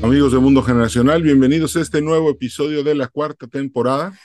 Amigos 0.00 0.32
de 0.32 0.38
Mundo 0.38 0.62
Generacional, 0.62 1.22
bienvenidos 1.24 1.74
a 1.76 1.80
este 1.80 2.00
nuevo 2.00 2.30
episodio 2.30 2.84
de 2.84 2.94
la 2.94 3.08
cuarta 3.08 3.48
temporada. 3.48 4.16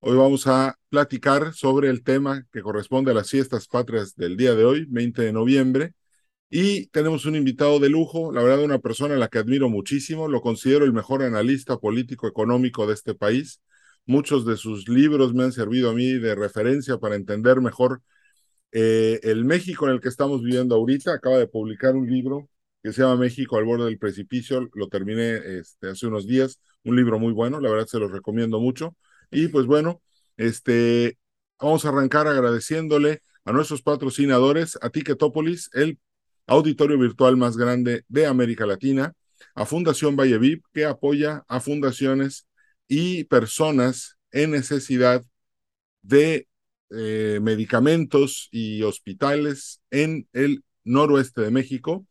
Hoy 0.00 0.16
vamos 0.16 0.46
a 0.46 0.76
platicar 0.90 1.54
sobre 1.54 1.88
el 1.88 2.04
tema 2.04 2.46
que 2.52 2.60
corresponde 2.60 3.10
a 3.10 3.14
las 3.14 3.30
fiestas 3.30 3.66
patrias 3.66 4.14
del 4.16 4.36
día 4.36 4.54
de 4.54 4.66
hoy, 4.66 4.84
20 4.86 5.22
de 5.22 5.32
noviembre. 5.32 5.94
Y 6.50 6.88
tenemos 6.88 7.24
un 7.24 7.36
invitado 7.36 7.80
de 7.80 7.88
lujo, 7.88 8.32
la 8.32 8.42
verdad, 8.42 8.62
una 8.64 8.80
persona 8.80 9.14
a 9.14 9.18
la 9.18 9.28
que 9.28 9.38
admiro 9.38 9.70
muchísimo, 9.70 10.28
lo 10.28 10.42
considero 10.42 10.84
el 10.84 10.92
mejor 10.92 11.22
analista 11.22 11.78
político 11.78 12.28
económico 12.28 12.86
de 12.86 12.92
este 12.92 13.14
país. 13.14 13.62
Muchos 14.04 14.44
de 14.44 14.58
sus 14.58 14.88
libros 14.90 15.32
me 15.32 15.44
han 15.44 15.52
servido 15.52 15.90
a 15.90 15.94
mí 15.94 16.12
de 16.12 16.34
referencia 16.34 16.98
para 16.98 17.16
entender 17.16 17.62
mejor 17.62 18.02
eh, 18.72 19.20
el 19.22 19.46
México 19.46 19.86
en 19.86 19.94
el 19.94 20.00
que 20.02 20.10
estamos 20.10 20.42
viviendo 20.42 20.74
ahorita. 20.74 21.14
Acaba 21.14 21.38
de 21.38 21.48
publicar 21.48 21.96
un 21.96 22.06
libro 22.10 22.50
que 22.84 22.92
se 22.92 23.00
llama 23.00 23.16
México 23.16 23.56
al 23.56 23.64
borde 23.64 23.86
del 23.86 23.98
precipicio. 23.98 24.68
Lo 24.74 24.88
terminé 24.88 25.36
este, 25.58 25.88
hace 25.88 26.06
unos 26.06 26.26
días. 26.26 26.60
Un 26.84 26.96
libro 26.96 27.18
muy 27.18 27.32
bueno, 27.32 27.58
la 27.58 27.70
verdad 27.70 27.86
se 27.86 27.98
los 27.98 28.12
recomiendo 28.12 28.60
mucho. 28.60 28.94
Y 29.30 29.48
pues 29.48 29.64
bueno, 29.64 30.02
este, 30.36 31.16
vamos 31.58 31.86
a 31.86 31.88
arrancar 31.88 32.28
agradeciéndole 32.28 33.22
a 33.46 33.52
nuestros 33.52 33.80
patrocinadores, 33.80 34.78
a 34.82 34.90
Ticketopolis, 34.90 35.70
el 35.72 35.98
auditorio 36.46 36.98
virtual 36.98 37.38
más 37.38 37.56
grande 37.56 38.04
de 38.08 38.26
América 38.26 38.66
Latina, 38.66 39.14
a 39.54 39.64
Fundación 39.64 40.14
Valle 40.14 40.60
que 40.74 40.84
apoya 40.84 41.42
a 41.48 41.60
fundaciones 41.60 42.46
y 42.86 43.24
personas 43.24 44.18
en 44.30 44.50
necesidad 44.50 45.24
de 46.02 46.48
eh, 46.90 47.38
medicamentos 47.40 48.48
y 48.50 48.82
hospitales 48.82 49.80
en 49.90 50.28
el 50.34 50.64
noroeste 50.84 51.40
de 51.40 51.50
México. 51.50 52.06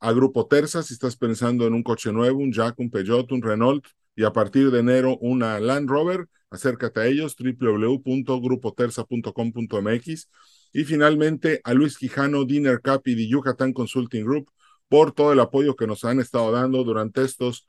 A 0.00 0.12
Grupo 0.12 0.46
Terza, 0.46 0.82
si 0.82 0.94
estás 0.94 1.16
pensando 1.16 1.66
en 1.66 1.74
un 1.74 1.82
coche 1.82 2.12
nuevo, 2.12 2.38
un 2.38 2.52
Jack, 2.52 2.78
un 2.78 2.90
Peugeot, 2.90 3.30
un 3.32 3.42
Renault, 3.42 3.84
y 4.16 4.24
a 4.24 4.32
partir 4.32 4.70
de 4.70 4.80
enero 4.80 5.18
una 5.18 5.58
Land 5.58 5.88
Rover, 5.88 6.28
acércate 6.50 7.00
a 7.00 7.06
ellos, 7.06 7.36
www.grupoterza.com.mx. 7.36 10.28
Y 10.72 10.84
finalmente 10.84 11.60
a 11.64 11.74
Luis 11.74 11.98
Quijano, 11.98 12.44
Dinner 12.44 12.80
Cap 12.80 13.02
y 13.06 13.14
de 13.14 13.28
Yucatán 13.28 13.72
Consulting 13.72 14.24
Group 14.24 14.50
por 14.88 15.12
todo 15.12 15.32
el 15.32 15.40
apoyo 15.40 15.76
que 15.76 15.86
nos 15.86 16.04
han 16.04 16.20
estado 16.20 16.52
dando 16.52 16.84
durante 16.84 17.22
estos 17.22 17.66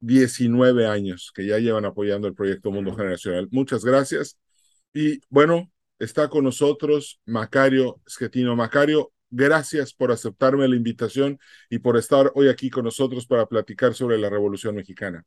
19 0.00 0.86
años 0.86 1.32
que 1.34 1.46
ya 1.46 1.58
llevan 1.58 1.84
apoyando 1.84 2.26
el 2.28 2.34
proyecto 2.34 2.70
Mundo 2.70 2.94
Generacional. 2.96 3.48
Muchas 3.50 3.84
gracias. 3.84 4.38
Y 4.92 5.20
bueno, 5.28 5.70
está 5.98 6.28
con 6.28 6.44
nosotros 6.44 7.20
Macario 7.24 8.00
Schettino. 8.08 8.56
Macario, 8.56 9.12
gracias 9.32 9.92
por 9.94 10.12
aceptarme 10.12 10.68
la 10.68 10.76
invitación 10.76 11.40
y 11.68 11.78
por 11.78 11.96
estar 11.96 12.30
hoy 12.34 12.48
aquí 12.48 12.70
con 12.70 12.84
nosotros 12.84 13.26
para 13.26 13.46
platicar 13.46 13.94
sobre 13.94 14.18
la 14.18 14.30
Revolución 14.30 14.76
Mexicana. 14.76 15.24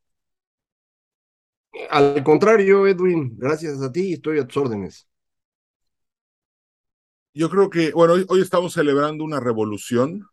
Al 1.89 2.23
contrario, 2.23 2.87
Edwin, 2.87 3.35
gracias 3.37 3.81
a 3.81 3.91
ti, 3.91 4.13
estoy 4.13 4.39
a 4.39 4.47
tus 4.47 4.57
órdenes. 4.57 5.09
Yo 7.33 7.49
creo 7.49 7.69
que, 7.69 7.91
bueno, 7.91 8.13
hoy, 8.13 8.25
hoy 8.29 8.41
estamos 8.41 8.73
celebrando 8.73 9.23
una 9.23 9.39
revolución, 9.39 10.27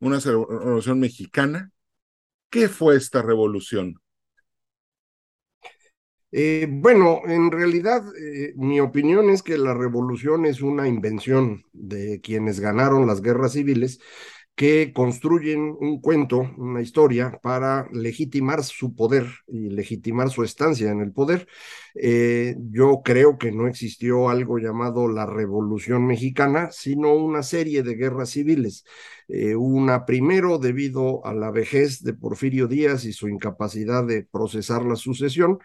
una 0.00 0.18
revolución 0.18 0.98
mexicana. 0.98 1.70
¿Qué 2.50 2.68
fue 2.68 2.96
esta 2.96 3.22
revolución? 3.22 4.00
Eh, 6.32 6.68
bueno, 6.70 7.22
en 7.26 7.50
realidad 7.50 8.04
eh, 8.16 8.52
mi 8.56 8.78
opinión 8.80 9.30
es 9.30 9.42
que 9.42 9.58
la 9.58 9.74
revolución 9.74 10.46
es 10.46 10.62
una 10.62 10.86
invención 10.86 11.64
de 11.72 12.20
quienes 12.20 12.60
ganaron 12.60 13.06
las 13.06 13.20
guerras 13.20 13.52
civiles 13.52 14.00
que 14.60 14.92
construyen 14.92 15.74
un 15.80 16.02
cuento, 16.02 16.50
una 16.58 16.82
historia 16.82 17.40
para 17.42 17.88
legitimar 17.94 18.62
su 18.62 18.94
poder 18.94 19.24
y 19.46 19.70
legitimar 19.70 20.28
su 20.28 20.44
estancia 20.44 20.90
en 20.90 21.00
el 21.00 21.12
poder. 21.12 21.48
Eh, 21.94 22.56
yo 22.70 23.00
creo 23.02 23.38
que 23.38 23.52
no 23.52 23.66
existió 23.66 24.28
algo 24.28 24.58
llamado 24.58 25.08
la 25.08 25.24
Revolución 25.24 26.06
Mexicana, 26.06 26.68
sino 26.72 27.14
una 27.14 27.42
serie 27.42 27.82
de 27.82 27.94
guerras 27.94 28.32
civiles. 28.32 28.84
Eh, 29.28 29.54
una 29.56 30.04
primero 30.04 30.58
debido 30.58 31.24
a 31.24 31.32
la 31.32 31.50
vejez 31.50 32.02
de 32.02 32.12
Porfirio 32.12 32.66
Díaz 32.66 33.04
y 33.04 33.12
su 33.14 33.28
incapacidad 33.28 34.04
de 34.04 34.24
procesar 34.24 34.84
la 34.84 34.96
sucesión, 34.96 35.58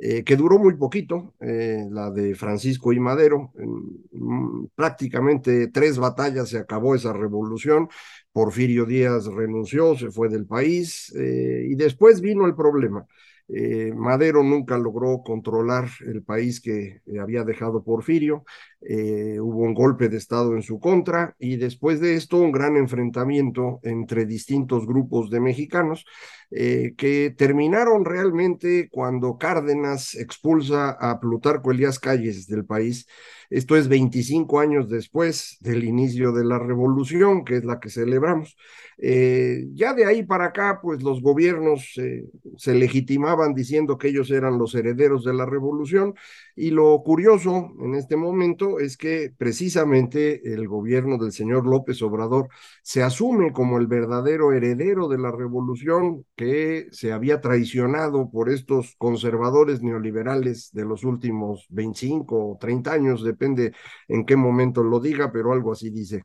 eh, 0.00 0.24
que 0.24 0.36
duró 0.36 0.58
muy 0.58 0.74
poquito, 0.76 1.34
la 1.38 2.10
de 2.10 2.34
Francisco 2.34 2.92
y 2.92 2.98
Madero. 2.98 3.52
Mm, 3.54 4.66
prácticamente 4.74 5.68
tres 5.68 5.98
batallas 5.98 6.48
se 6.48 6.58
acabó 6.58 6.94
esa 6.96 7.12
revolución 7.12 7.88
Porfirio 8.32 8.86
Díaz 8.86 9.26
renunció, 9.26 9.96
se 9.96 10.10
fue 10.10 10.28
del 10.28 10.46
país 10.46 11.12
eh, 11.18 11.66
y 11.68 11.74
después 11.74 12.20
vino 12.20 12.46
el 12.46 12.54
problema. 12.54 13.06
Eh, 13.48 13.92
Madero 13.96 14.44
nunca 14.44 14.78
logró 14.78 15.22
controlar 15.24 15.88
el 16.06 16.22
país 16.22 16.60
que 16.60 17.02
eh, 17.06 17.18
había 17.20 17.42
dejado 17.42 17.82
Porfirio, 17.82 18.44
hubo 18.82 19.62
un 19.62 19.74
golpe 19.74 20.08
de 20.08 20.16
Estado 20.16 20.54
en 20.54 20.62
su 20.62 20.80
contra 20.80 21.34
y 21.38 21.56
después 21.56 22.00
de 22.00 22.16
esto 22.16 22.38
un 22.38 22.50
gran 22.50 22.76
enfrentamiento 22.76 23.78
entre 23.82 24.24
distintos 24.24 24.86
grupos 24.86 25.30
de 25.30 25.40
mexicanos 25.40 26.06
que 26.50 27.34
terminaron 27.36 28.04
realmente 28.04 28.88
cuando 28.90 29.36
Cárdenas 29.38 30.14
expulsa 30.14 30.90
a 30.90 31.20
Plutarco 31.20 31.70
Elías 31.70 31.98
Calles 31.98 32.46
del 32.46 32.64
país 32.64 33.06
esto 33.50 33.76
es 33.76 33.88
25 33.88 34.60
años 34.60 34.88
después 34.88 35.56
del 35.60 35.82
inicio 35.82 36.30
de 36.30 36.44
la 36.44 36.60
revolución, 36.60 37.44
que 37.44 37.56
es 37.56 37.64
la 37.64 37.80
que 37.80 37.90
celebramos. 37.90 38.56
Eh, 38.96 39.64
ya 39.74 39.92
de 39.92 40.06
ahí 40.06 40.22
para 40.22 40.46
acá, 40.46 40.78
pues 40.80 41.02
los 41.02 41.20
gobiernos 41.20 41.92
eh, 41.96 42.26
se 42.56 42.74
legitimaban 42.74 43.52
diciendo 43.52 43.98
que 43.98 44.08
ellos 44.08 44.30
eran 44.30 44.56
los 44.56 44.76
herederos 44.76 45.24
de 45.24 45.34
la 45.34 45.46
revolución 45.46 46.14
y 46.60 46.70
lo 46.72 47.02
curioso 47.02 47.72
en 47.80 47.94
este 47.94 48.16
momento 48.16 48.80
es 48.80 48.98
que 48.98 49.32
precisamente 49.38 50.52
el 50.52 50.68
gobierno 50.68 51.16
del 51.16 51.32
señor 51.32 51.64
López 51.64 52.02
Obrador 52.02 52.50
se 52.82 53.02
asume 53.02 53.50
como 53.50 53.78
el 53.78 53.86
verdadero 53.86 54.52
heredero 54.52 55.08
de 55.08 55.16
la 55.16 55.32
revolución 55.32 56.26
que 56.36 56.88
se 56.92 57.12
había 57.12 57.40
traicionado 57.40 58.30
por 58.30 58.50
estos 58.50 58.94
conservadores 58.98 59.80
neoliberales 59.80 60.70
de 60.72 60.84
los 60.84 61.02
últimos 61.02 61.64
25 61.70 62.50
o 62.50 62.58
30 62.60 62.92
años, 62.92 63.24
depende 63.24 63.72
en 64.06 64.26
qué 64.26 64.36
momento 64.36 64.82
lo 64.82 65.00
diga, 65.00 65.32
pero 65.32 65.54
algo 65.54 65.72
así 65.72 65.88
dice. 65.88 66.24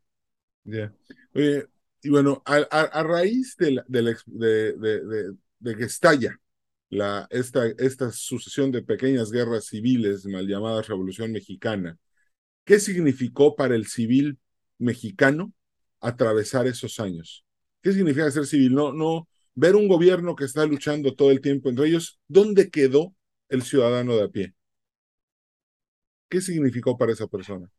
y 2.03 2.09
bueno, 2.09 2.43
a, 2.45 3.03
raíz 3.03 3.55
de, 3.57 3.81
de, 3.87 5.75
que 5.77 5.83
estalla 5.85 6.37
la, 6.89 7.27
esta, 7.29 7.67
esta 7.77 8.11
sucesión 8.11 8.71
de 8.71 8.83
pequeñas 8.83 9.31
guerras 9.31 9.65
civiles, 9.65 10.25
mal 10.25 10.47
llamadas 10.47 10.87
Revolución 10.87 11.31
Mexicana, 11.31 11.97
¿qué 12.65 12.79
significó 12.79 13.55
para 13.55 13.75
el 13.75 13.87
civil 13.87 14.39
mexicano 14.77 15.53
atravesar 15.99 16.67
esos 16.67 16.99
años? 16.99 17.45
¿Qué 17.81 17.91
significa 17.93 18.31
ser 18.31 18.45
civil? 18.45 18.73
No, 18.73 18.93
no, 18.93 19.27
ver 19.55 19.75
un 19.75 19.87
gobierno 19.87 20.35
que 20.35 20.45
está 20.45 20.65
luchando 20.65 21.15
todo 21.15 21.31
el 21.31 21.41
tiempo 21.41 21.69
entre 21.69 21.87
ellos, 21.87 22.19
¿dónde 22.27 22.69
quedó 22.69 23.15
el 23.49 23.63
ciudadano 23.63 24.15
de 24.15 24.23
a 24.23 24.29
pie? 24.29 24.55
¿Qué 26.29 26.41
significó 26.41 26.97
para 26.97 27.13
esa 27.13 27.27
persona? 27.27 27.69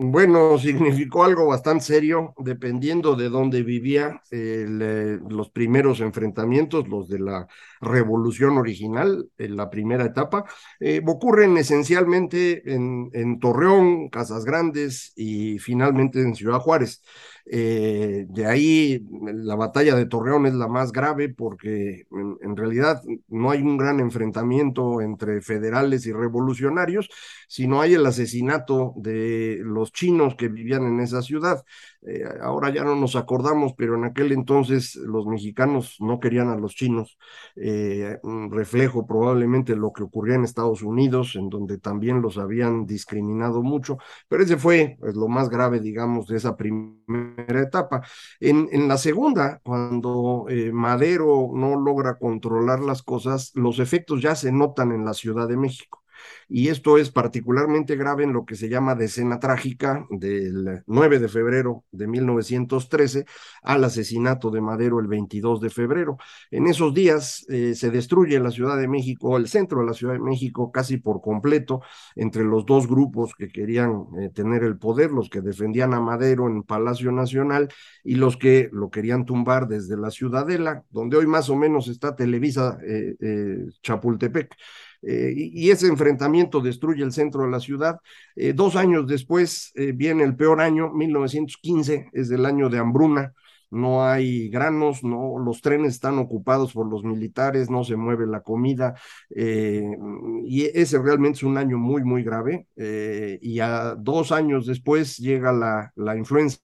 Bueno, 0.00 0.58
significó 0.58 1.24
algo 1.24 1.46
bastante 1.46 1.84
serio, 1.84 2.32
dependiendo 2.38 3.16
de 3.16 3.28
dónde 3.28 3.62
vivía. 3.62 4.22
Eh, 4.30 5.18
los 5.28 5.50
primeros 5.50 6.00
enfrentamientos, 6.00 6.86
los 6.88 7.08
de 7.08 7.18
la 7.18 7.48
revolución 7.80 8.58
original, 8.58 9.28
en 9.38 9.56
la 9.56 9.68
primera 9.70 10.04
etapa, 10.04 10.44
eh, 10.78 11.00
ocurren 11.04 11.56
esencialmente 11.56 12.62
en, 12.72 13.10
en 13.12 13.40
Torreón, 13.40 14.08
Casas 14.08 14.44
Grandes 14.44 15.12
y 15.16 15.58
finalmente 15.58 16.20
en 16.22 16.34
Ciudad 16.36 16.60
Juárez. 16.60 17.02
Eh, 17.50 18.26
de 18.28 18.46
ahí 18.46 19.06
la 19.22 19.54
batalla 19.54 19.94
de 19.94 20.04
Torreón 20.04 20.44
es 20.44 20.54
la 20.54 20.68
más 20.68 20.92
grave 20.92 21.30
porque 21.30 22.06
en, 22.10 22.56
realidad 22.56 23.02
no 23.28 23.50
hay 23.50 23.62
un 23.62 23.78
gran 23.78 24.00
enfrentamiento 24.00 25.00
entre 25.00 25.40
federales 25.40 26.04
y 26.06 26.12
revolucionarios, 26.12 27.08
sino 27.48 27.80
hay 27.80 27.94
el 27.94 28.04
asesinato 28.04 28.92
de 28.96 29.60
los 29.64 29.92
chinos 29.92 30.34
que 30.34 30.48
vivían 30.48 30.84
en 30.84 31.00
esa 31.00 31.22
ciudad. 31.22 31.64
Eh, 32.06 32.22
ahora 32.42 32.70
ya 32.70 32.84
no 32.84 32.94
nos 32.96 33.16
acordamos, 33.16 33.72
pero 33.76 33.94
en 33.94 34.04
aquel 34.04 34.32
entonces 34.32 34.94
los 34.96 35.26
mexicanos 35.26 35.96
no 36.00 36.20
querían 36.20 36.48
a 36.48 36.56
los 36.56 36.74
chinos, 36.74 37.18
eh, 37.56 38.18
reflejo 38.50 39.06
probablemente 39.06 39.74
lo 39.74 39.92
que 39.92 40.02
ocurría 40.02 40.34
en 40.34 40.44
Estados 40.44 40.82
Unidos, 40.82 41.34
en 41.34 41.48
donde 41.48 41.78
también 41.78 42.20
los 42.22 42.38
habían 42.38 42.86
discriminado 42.86 43.62
mucho, 43.62 43.98
pero 44.28 44.42
ese 44.42 44.56
fue 44.56 44.96
pues, 45.00 45.16
lo 45.16 45.28
más 45.28 45.48
grave, 45.48 45.80
digamos, 45.80 46.28
de 46.28 46.36
esa 46.36 46.56
primera 46.56 47.37
etapa. 47.42 48.02
En, 48.40 48.68
en 48.72 48.88
la 48.88 48.98
segunda, 48.98 49.60
cuando 49.64 50.46
eh, 50.48 50.72
Madero 50.72 51.50
no 51.54 51.76
logra 51.76 52.18
controlar 52.18 52.80
las 52.80 53.02
cosas, 53.02 53.52
los 53.54 53.78
efectos 53.78 54.22
ya 54.22 54.34
se 54.34 54.52
notan 54.52 54.92
en 54.92 55.04
la 55.04 55.14
Ciudad 55.14 55.48
de 55.48 55.56
México 55.56 56.02
y 56.48 56.68
esto 56.68 56.98
es 56.98 57.10
particularmente 57.10 57.96
grave 57.96 58.24
en 58.24 58.32
lo 58.32 58.44
que 58.44 58.56
se 58.56 58.68
llama 58.68 58.94
decena 58.94 59.38
trágica 59.38 60.06
del 60.10 60.82
9 60.86 61.18
de 61.18 61.28
febrero 61.28 61.84
de 61.92 62.06
1913 62.06 63.26
al 63.62 63.84
asesinato 63.84 64.50
de 64.50 64.60
Madero 64.60 65.00
el 65.00 65.06
22 65.06 65.60
de 65.60 65.70
febrero. 65.70 66.16
En 66.50 66.66
esos 66.66 66.94
días 66.94 67.44
eh, 67.48 67.74
se 67.74 67.90
destruye 67.90 68.40
la 68.40 68.50
Ciudad 68.50 68.78
de 68.78 68.88
México, 68.88 69.36
el 69.36 69.48
centro 69.48 69.80
de 69.80 69.86
la 69.86 69.92
Ciudad 69.92 70.14
de 70.14 70.20
México 70.20 70.72
casi 70.72 70.96
por 70.96 71.20
completo 71.20 71.82
entre 72.16 72.44
los 72.44 72.64
dos 72.64 72.86
grupos 72.86 73.34
que 73.34 73.48
querían 73.48 74.06
eh, 74.18 74.30
tener 74.34 74.62
el 74.62 74.78
poder, 74.78 75.10
los 75.10 75.28
que 75.28 75.40
defendían 75.40 75.94
a 75.94 76.00
Madero 76.00 76.46
en 76.46 76.62
Palacio 76.62 77.12
Nacional 77.12 77.68
y 78.04 78.14
los 78.14 78.36
que 78.36 78.68
lo 78.72 78.90
querían 78.90 79.24
tumbar 79.24 79.68
desde 79.68 79.96
la 79.96 80.10
Ciudadela, 80.10 80.84
donde 80.90 81.16
hoy 81.16 81.26
más 81.26 81.50
o 81.50 81.56
menos 81.56 81.88
está 81.88 82.16
Televisa 82.16 82.78
eh, 82.86 83.66
Chapultepec. 83.82 84.54
Eh, 85.02 85.32
y, 85.36 85.70
ese 85.70 85.86
enfrentamiento 85.86 86.60
destruye 86.60 87.02
el 87.04 87.12
centro 87.12 87.42
de 87.42 87.50
la 87.50 87.60
ciudad. 87.60 88.00
Eh, 88.36 88.52
dos 88.52 88.76
años 88.76 89.06
después 89.06 89.72
eh, 89.74 89.92
viene 89.92 90.24
el 90.24 90.36
peor 90.36 90.60
año, 90.60 90.90
1915, 90.92 92.10
es 92.12 92.30
el 92.30 92.46
año 92.46 92.68
de 92.68 92.78
hambruna. 92.78 93.32
No 93.70 94.04
hay 94.04 94.48
granos, 94.48 95.04
no, 95.04 95.38
los 95.38 95.60
trenes 95.60 95.94
están 95.94 96.18
ocupados 96.18 96.72
por 96.72 96.88
los 96.88 97.04
militares, 97.04 97.68
no 97.68 97.84
se 97.84 97.96
mueve 97.96 98.26
la 98.26 98.40
comida, 98.40 98.94
y 99.30 100.62
ese 100.74 100.98
realmente 100.98 101.36
es 101.38 101.42
un 101.42 101.58
año 101.58 101.76
muy, 101.76 102.02
muy 102.02 102.24
grave. 102.24 102.66
y 102.76 103.60
a 103.60 103.94
dos 103.94 104.32
años 104.32 104.64
después 104.66 105.18
llega 105.18 105.52
la, 105.52 105.92
la 105.96 106.16
influenza 106.16 106.60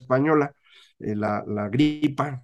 española, 0.00 0.54
la, 0.98 1.44
la 1.46 1.68
gripa, 1.68 2.42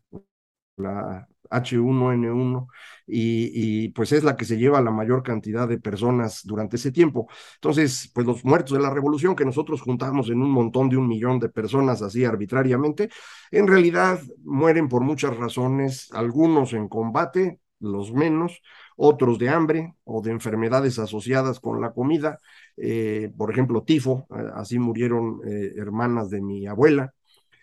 la 0.77 1.27
H1N1, 1.50 2.69
y, 3.06 3.89
pues 3.91 4.12
es 4.12 4.25
la 4.25 4.37
que 4.37 4.45
se 4.45 4.59
lleva 4.59 4.81
la 4.83 4.91
mayor 4.91 5.23
cantidad 5.23 5.67
de 5.69 5.79
personas 5.79 6.43
durante 6.45 6.77
ese 6.77 6.93
tiempo. 6.93 7.29
Entonces, 7.55 8.11
pues 8.15 8.27
los 8.27 8.45
muertos 8.45 8.77
de 8.77 8.83
la 8.83 8.91
revolución 8.91 9.35
que 9.35 9.45
nosotros 9.45 9.81
juntamos 9.81 10.29
en 10.31 10.43
un 10.43 10.50
montón 10.50 10.89
de 10.89 10.97
un 10.97 11.09
millón 11.09 11.39
de 11.39 11.49
personas 11.49 12.03
así 12.03 12.25
arbitrariamente, 12.25 13.09
en 13.50 13.67
realidad 13.67 14.21
mueren 14.45 14.89
por 14.89 15.03
muchas 15.03 15.37
razones, 15.37 16.09
algunos 16.12 16.73
en 16.75 16.89
combate, 16.89 17.61
los 17.81 18.12
menos, 18.12 18.61
otros 18.97 19.39
de 19.39 19.49
hambre 19.49 19.95
o 20.05 20.21
de 20.23 20.33
enfermedades 20.33 20.99
asociadas 20.99 21.61
con 21.61 21.81
la 21.81 21.93
comida, 21.93 22.39
eh, 22.77 23.33
por 23.37 23.50
ejemplo, 23.50 23.85
tifo, 23.85 24.27
eh, 24.31 24.50
así 24.55 24.79
murieron 24.79 25.41
eh, 25.47 25.75
hermanas 25.77 26.31
de 26.31 26.41
mi 26.41 26.67
abuela, 26.67 27.15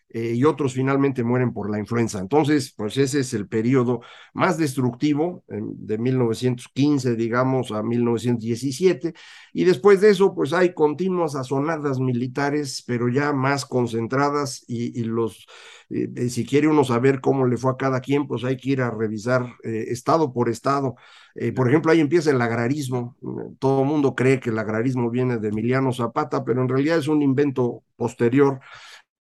eh, 0.10 0.34
y 0.36 0.44
otros 0.46 0.74
finalmente 0.74 1.24
mueren 1.24 1.52
por 1.52 1.70
la 1.70 1.80
influenza. 1.80 2.20
Entonces, 2.20 2.74
pues 2.78 2.96
ese 2.98 3.20
es 3.22 3.34
el 3.34 3.48
periodo 3.48 4.02
más 4.34 4.58
destructivo 4.58 5.44
de 5.48 5.98
1915, 5.98 7.16
digamos, 7.16 7.72
a 7.72 7.82
1917. 7.84 9.14
Y 9.52 9.64
después 9.66 10.02
de 10.02 10.12
eso, 10.12 10.34
pues 10.34 10.54
hay 10.54 10.74
continuas 10.74 11.36
asonadas 11.36 12.00
militares, 12.00 12.84
pero 12.86 13.10
ya 13.10 13.34
más 13.34 13.66
concentradas 13.66 14.64
y, 14.68 15.04
los, 15.04 15.48
eh, 15.90 16.08
eh, 16.16 16.30
si 16.30 16.46
quiere 16.46 16.68
uno 16.68 16.84
saber 16.84 17.20
cómo 17.20 17.46
le 17.46 17.58
fue 17.58 17.72
a 17.72 17.78
cada 17.78 18.00
quien, 18.00 18.28
pues 18.28 18.44
hay 18.44 18.58
que 18.58 18.70
ir 18.70 18.82
a 18.82 18.92
revisar 18.92 19.48
estado 19.64 20.32
por 20.32 20.50
estado. 20.50 20.96
por 21.56 21.68
ejemplo, 21.68 21.92
ahí 21.92 22.00
empieza 22.00 22.32
el 22.32 22.42
agrarismo. 22.42 23.18
Todo 23.60 23.82
el 23.82 23.88
mundo 23.88 24.16
cree 24.16 24.40
que 24.40 24.50
el 24.52 24.60
agrarismo 24.60 25.10
viene 25.10 25.38
de 25.40 25.50
Emiliano 25.50 25.92
Zapata, 25.92 26.46
pero 26.46 26.62
en 26.62 26.70
realidad 26.70 26.98
es 27.00 27.08
un 27.08 27.22
invento 27.22 27.84
posterior 27.98 28.62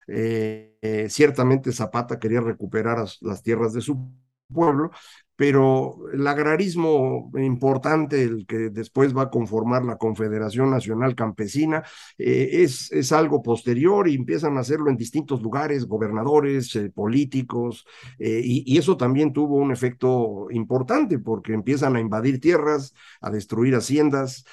eh, 0.08 0.76
eh, 0.82 1.08
ciertamente 1.10 1.72
Zapata 1.72 2.20
quería 2.20 2.42
recuperar 2.42 3.06
las 3.22 3.44
tierras 3.44 3.74
de 3.74 3.82
su 3.82 4.12
pueblo, 4.52 4.92
pero 5.36 5.96
el 6.14 6.28
agrarismo 6.28 7.32
importante, 7.36 8.22
el 8.22 8.46
que 8.46 8.70
después 8.70 9.18
va 9.18 9.24
a 9.24 9.30
conformar 9.32 9.84
la 9.84 9.98
Confederación 9.98 10.70
Nacional 10.70 11.16
Campesina, 11.16 11.84
eh, 12.20 12.50
es, 12.62 12.92
es, 12.92 13.12
algo 13.12 13.42
posterior 13.42 14.08
y 14.08 14.14
empiezan 14.14 14.58
a 14.58 14.60
hacerlo 14.60 14.92
en 14.92 14.98
distintos 14.98 15.42
lugares, 15.42 15.88
gobernadores, 15.88 16.78
políticos, 16.94 17.86
y, 18.20 18.64
y, 18.72 18.78
eso 18.78 18.96
también 18.96 19.34
tuvo 19.34 19.56
un 19.56 19.72
efecto 19.72 20.48
importante 20.52 21.18
porque 21.18 21.54
empiezan 21.54 21.96
a 21.96 22.00
invadir 22.00 22.40
tierras, 22.40 22.94
a 23.20 23.32
destruir 23.32 23.76
haciendas, 23.76 24.46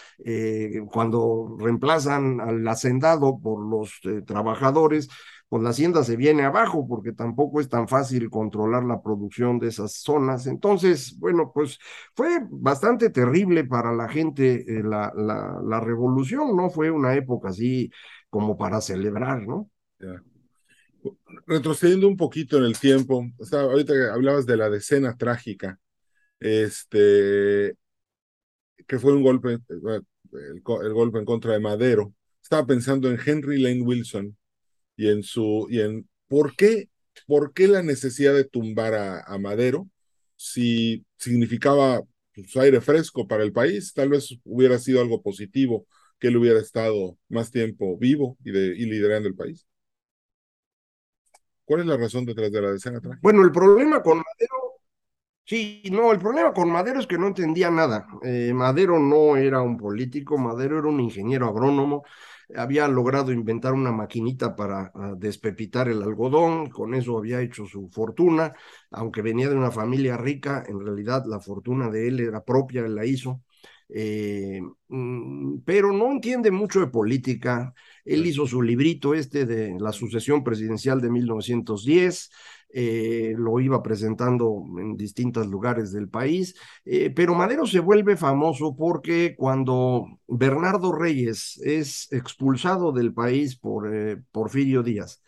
cuando 0.90 1.56
reemplazan 1.58 2.40
al 2.40 2.66
hacendado 2.66 3.38
por 3.38 3.66
los 3.68 4.00
trabajadores, 4.26 5.08
pues 5.50 5.64
la 5.64 5.70
hacienda 5.70 6.04
se 6.04 6.16
viene 6.16 6.44
abajo 6.44 6.86
porque 6.86 7.12
tampoco 7.12 7.60
es 7.60 7.68
tan 7.68 7.88
fácil 7.88 8.30
controlar 8.30 8.84
la 8.84 9.02
producción 9.02 9.58
de 9.58 9.66
esas 9.66 9.94
zonas. 9.94 10.46
Entonces, 10.46 11.18
bueno, 11.18 11.50
pues 11.52 11.80
fue 12.14 12.38
bastante 12.50 13.10
terrible 13.10 13.64
para 13.64 13.92
la 13.92 14.08
gente 14.08 14.64
eh, 14.68 14.82
la, 14.84 15.80
revolución, 15.80 16.56
¿no? 16.56 16.70
Fue 16.70 16.92
una 16.92 17.16
época 17.16 17.48
así 17.48 17.90
como 18.30 18.56
para 18.56 18.80
celebrar, 18.80 19.42
¿no? 19.42 19.68
Retrocediendo 21.48 22.06
un 22.06 22.16
poquito 22.16 22.56
en 22.58 22.64
el 22.64 22.78
tiempo, 22.78 23.26
o 23.36 23.44
sea, 23.44 23.62
ahorita 23.62 24.14
hablabas 24.14 24.46
de 24.46 24.56
la 24.56 24.70
decena 24.70 25.16
trágica, 25.16 25.80
este, 26.38 27.74
que 28.86 28.98
fue 29.00 29.14
un 29.14 29.24
golpe, 29.24 29.54
eh, 29.54 30.00
el, 30.32 30.62
el 30.84 30.92
golpe 30.94 31.18
en 31.18 31.24
contra 31.24 31.54
de 31.54 31.60
Madero. 31.60 32.14
Estaba 32.40 32.64
pensando 32.66 33.10
en 33.10 33.18
Henry 33.24 33.60
Lane 33.60 33.82
Wilson, 33.82 34.36
y 35.00 35.08
en 35.08 35.22
su 35.22 35.66
y 35.70 35.80
en 35.80 36.06
por 36.28 36.54
qué 36.56 36.90
por 37.26 37.54
qué 37.54 37.66
la 37.68 37.82
necesidad 37.82 38.34
de 38.34 38.44
tumbar 38.44 38.92
a, 38.94 39.38
Madero 39.38 39.88
si 40.36 41.06
significaba 41.16 42.02
pues, 42.34 42.54
aire 42.58 42.82
fresco 42.82 43.26
para 43.26 43.42
el 43.42 43.52
país, 43.52 43.94
tal 43.94 44.10
vez 44.10 44.36
hubiera 44.44 44.78
sido 44.78 45.00
algo 45.00 45.22
positivo 45.22 45.86
que 46.18 46.28
él 46.28 46.36
hubiera 46.36 46.60
estado 46.60 47.16
más 47.30 47.50
tiempo 47.50 47.96
vivo 47.96 48.36
y, 48.44 48.50
de, 48.50 48.76
y 48.76 48.84
liderando 48.84 49.26
el 49.26 49.34
país. 49.34 49.66
¿Cuál 51.64 51.80
es 51.80 51.86
la 51.86 51.96
razón 51.96 52.26
detrás 52.26 52.52
de 52.52 52.60
la 52.60 52.72
decena 52.72 53.00
trágica? 53.00 53.20
Bueno, 53.22 53.42
el 53.42 53.52
problema 53.52 54.02
con 54.02 54.18
Madero, 54.18 54.80
sí, 55.44 55.82
no, 55.90 56.12
el 56.12 56.18
problema 56.18 56.52
con 56.52 56.70
Madero 56.70 57.00
es 57.00 57.06
que 57.06 57.16
no 57.16 57.28
entendía 57.28 57.70
nada. 57.70 58.06
Eh, 58.22 58.52
Madero 58.52 58.98
no 58.98 59.36
era 59.36 59.62
un 59.62 59.78
político, 59.78 60.36
Madero 60.36 60.78
era 60.78 60.88
un 60.88 61.00
ingeniero 61.00 61.48
agrónomo, 61.48 62.04
había 62.56 62.88
logrado 62.88 63.32
inventar 63.32 63.72
una 63.72 63.92
maquinita 63.92 64.56
para 64.56 64.90
ah, 64.94 65.14
despepitar 65.16 65.88
el 65.88 66.02
algodón, 66.02 66.70
con 66.70 66.94
eso 66.94 67.18
había 67.18 67.40
hecho 67.40 67.66
su 67.66 67.88
fortuna, 67.90 68.52
aunque 68.90 69.22
venía 69.22 69.48
de 69.48 69.56
una 69.56 69.70
familia 69.70 70.16
rica, 70.16 70.64
en 70.66 70.80
realidad 70.80 71.24
la 71.26 71.40
fortuna 71.40 71.90
de 71.90 72.08
él 72.08 72.20
era 72.20 72.44
propia, 72.44 72.82
él 72.86 72.94
la 72.94 73.06
hizo. 73.06 73.42
Eh, 73.92 74.60
mm, 74.88 75.58
pero 75.64 75.92
no 75.92 76.12
entiende 76.12 76.50
mucho 76.50 76.80
de 76.80 76.86
política. 76.86 77.74
Él 78.04 78.26
hizo 78.26 78.46
su 78.46 78.62
librito 78.62 79.14
este 79.14 79.46
de 79.46 79.76
la 79.78 79.92
sucesión 79.92 80.44
presidencial 80.44 81.00
de 81.00 81.10
1910, 81.10 82.30
eh, 82.72 83.34
lo 83.36 83.60
iba 83.60 83.82
presentando 83.82 84.64
en 84.78 84.96
distintos 84.96 85.46
lugares 85.46 85.92
del 85.92 86.08
país, 86.08 86.54
eh, 86.84 87.10
pero 87.10 87.34
Madero 87.34 87.66
se 87.66 87.80
vuelve 87.80 88.16
famoso 88.16 88.76
porque 88.76 89.34
cuando 89.36 90.06
Bernardo 90.28 90.92
Reyes 90.92 91.60
es 91.64 92.08
expulsado 92.12 92.92
del 92.92 93.12
país 93.14 93.56
por 93.56 93.90
Porfirio 94.32 94.82
Díaz, 94.82 95.22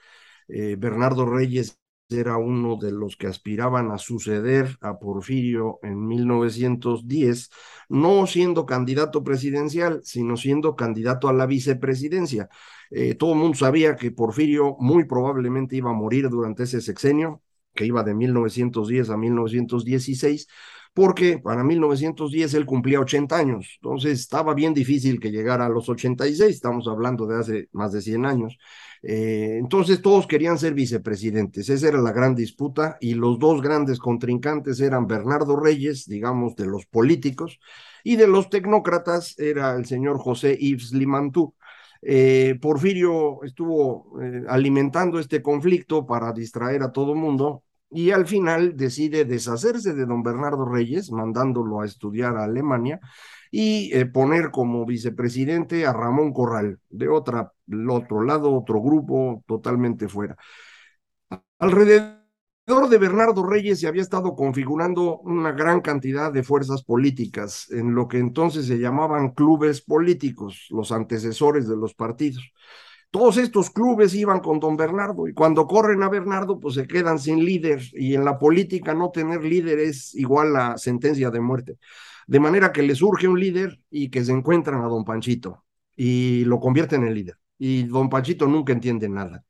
Bernardo 0.48 1.24
Reyes 1.24 1.81
era 2.12 2.36
uno 2.36 2.76
de 2.76 2.92
los 2.92 3.16
que 3.16 3.26
aspiraban 3.26 3.90
a 3.90 3.98
suceder 3.98 4.76
a 4.80 4.98
Porfirio 4.98 5.78
en 5.82 6.06
1910, 6.06 7.50
no 7.88 8.26
siendo 8.26 8.66
candidato 8.66 9.24
presidencial, 9.24 10.00
sino 10.04 10.36
siendo 10.36 10.76
candidato 10.76 11.28
a 11.28 11.32
la 11.32 11.46
vicepresidencia. 11.46 12.48
Eh, 12.90 13.14
todo 13.14 13.32
el 13.32 13.38
mundo 13.38 13.56
sabía 13.56 13.96
que 13.96 14.10
Porfirio 14.10 14.76
muy 14.78 15.04
probablemente 15.04 15.76
iba 15.76 15.90
a 15.90 15.94
morir 15.94 16.28
durante 16.28 16.64
ese 16.64 16.80
sexenio, 16.80 17.42
que 17.74 17.86
iba 17.86 18.02
de 18.02 18.14
1910 18.14 19.10
a 19.10 19.16
1916, 19.16 20.48
porque 20.94 21.38
para 21.38 21.64
1910 21.64 22.54
él 22.54 22.66
cumplía 22.66 23.00
80 23.00 23.36
años, 23.36 23.66
entonces 23.76 24.20
estaba 24.20 24.54
bien 24.54 24.74
difícil 24.74 25.20
que 25.20 25.30
llegara 25.30 25.66
a 25.66 25.68
los 25.68 25.88
86, 25.88 26.54
estamos 26.54 26.86
hablando 26.88 27.26
de 27.26 27.38
hace 27.38 27.68
más 27.72 27.92
de 27.92 28.02
100 28.02 28.26
años. 28.26 28.58
Eh, 29.02 29.56
entonces 29.58 30.00
todos 30.00 30.26
querían 30.26 30.58
ser 30.58 30.74
vicepresidentes, 30.74 31.68
esa 31.68 31.88
era 31.88 32.00
la 32.00 32.12
gran 32.12 32.34
disputa 32.34 32.98
y 33.00 33.14
los 33.14 33.38
dos 33.38 33.62
grandes 33.62 33.98
contrincantes 33.98 34.80
eran 34.80 35.06
Bernardo 35.06 35.56
Reyes, 35.56 36.06
digamos, 36.06 36.54
de 36.56 36.66
los 36.66 36.86
políticos, 36.86 37.58
y 38.04 38.16
de 38.16 38.26
los 38.28 38.50
tecnócratas 38.50 39.38
era 39.38 39.74
el 39.76 39.86
señor 39.86 40.18
José 40.18 40.56
Yves 40.56 40.92
Limantú. 40.92 41.54
Eh, 42.02 42.58
Porfirio 42.60 43.44
estuvo 43.44 44.20
eh, 44.20 44.44
alimentando 44.48 45.18
este 45.20 45.40
conflicto 45.40 46.04
para 46.04 46.32
distraer 46.32 46.82
a 46.82 46.92
todo 46.92 47.14
mundo 47.14 47.62
y 47.94 48.10
al 48.10 48.26
final 48.26 48.76
decide 48.76 49.24
deshacerse 49.24 49.92
de 49.92 50.06
don 50.06 50.22
Bernardo 50.22 50.64
Reyes, 50.64 51.12
mandándolo 51.12 51.80
a 51.80 51.86
estudiar 51.86 52.36
a 52.36 52.44
Alemania 52.44 53.00
y 53.50 53.92
eh, 53.92 54.06
poner 54.06 54.50
como 54.50 54.86
vicepresidente 54.86 55.86
a 55.86 55.92
Ramón 55.92 56.32
Corral, 56.32 56.78
de 56.88 57.08
otra, 57.08 57.52
otro 57.90 58.22
lado, 58.22 58.54
otro 58.54 58.80
grupo 58.80 59.44
totalmente 59.46 60.08
fuera. 60.08 60.36
Alrededor 61.58 62.88
de 62.88 62.98
Bernardo 62.98 63.44
Reyes 63.44 63.80
se 63.80 63.88
había 63.88 64.02
estado 64.02 64.34
configurando 64.34 65.18
una 65.18 65.52
gran 65.52 65.82
cantidad 65.82 66.32
de 66.32 66.42
fuerzas 66.42 66.82
políticas 66.84 67.70
en 67.70 67.94
lo 67.94 68.08
que 68.08 68.18
entonces 68.18 68.66
se 68.66 68.78
llamaban 68.78 69.32
clubes 69.32 69.82
políticos, 69.82 70.66
los 70.70 70.92
antecesores 70.92 71.68
de 71.68 71.76
los 71.76 71.94
partidos. 71.94 72.42
Todos 73.12 73.36
estos 73.36 73.68
clubes 73.68 74.14
iban 74.14 74.40
con 74.40 74.58
don 74.58 74.74
Bernardo 74.74 75.28
y 75.28 75.34
cuando 75.34 75.66
corren 75.66 76.02
a 76.02 76.08
Bernardo 76.08 76.58
pues 76.58 76.76
se 76.76 76.86
quedan 76.86 77.18
sin 77.18 77.44
líder 77.44 77.82
y 77.92 78.14
en 78.14 78.24
la 78.24 78.38
política 78.38 78.94
no 78.94 79.10
tener 79.10 79.44
líder 79.44 79.80
es 79.80 80.14
igual 80.14 80.56
a 80.56 80.78
sentencia 80.78 81.30
de 81.30 81.40
muerte. 81.40 81.76
De 82.26 82.40
manera 82.40 82.72
que 82.72 82.82
le 82.82 82.94
surge 82.94 83.28
un 83.28 83.38
líder 83.38 83.78
y 83.90 84.08
que 84.08 84.24
se 84.24 84.32
encuentran 84.32 84.80
a 84.80 84.86
don 84.88 85.04
Panchito 85.04 85.62
y 85.94 86.46
lo 86.46 86.58
convierten 86.58 87.04
en 87.04 87.12
líder. 87.12 87.36
Y 87.58 87.82
don 87.82 88.08
Panchito 88.08 88.46
nunca 88.46 88.72
entiende 88.72 89.10
nada. 89.10 89.44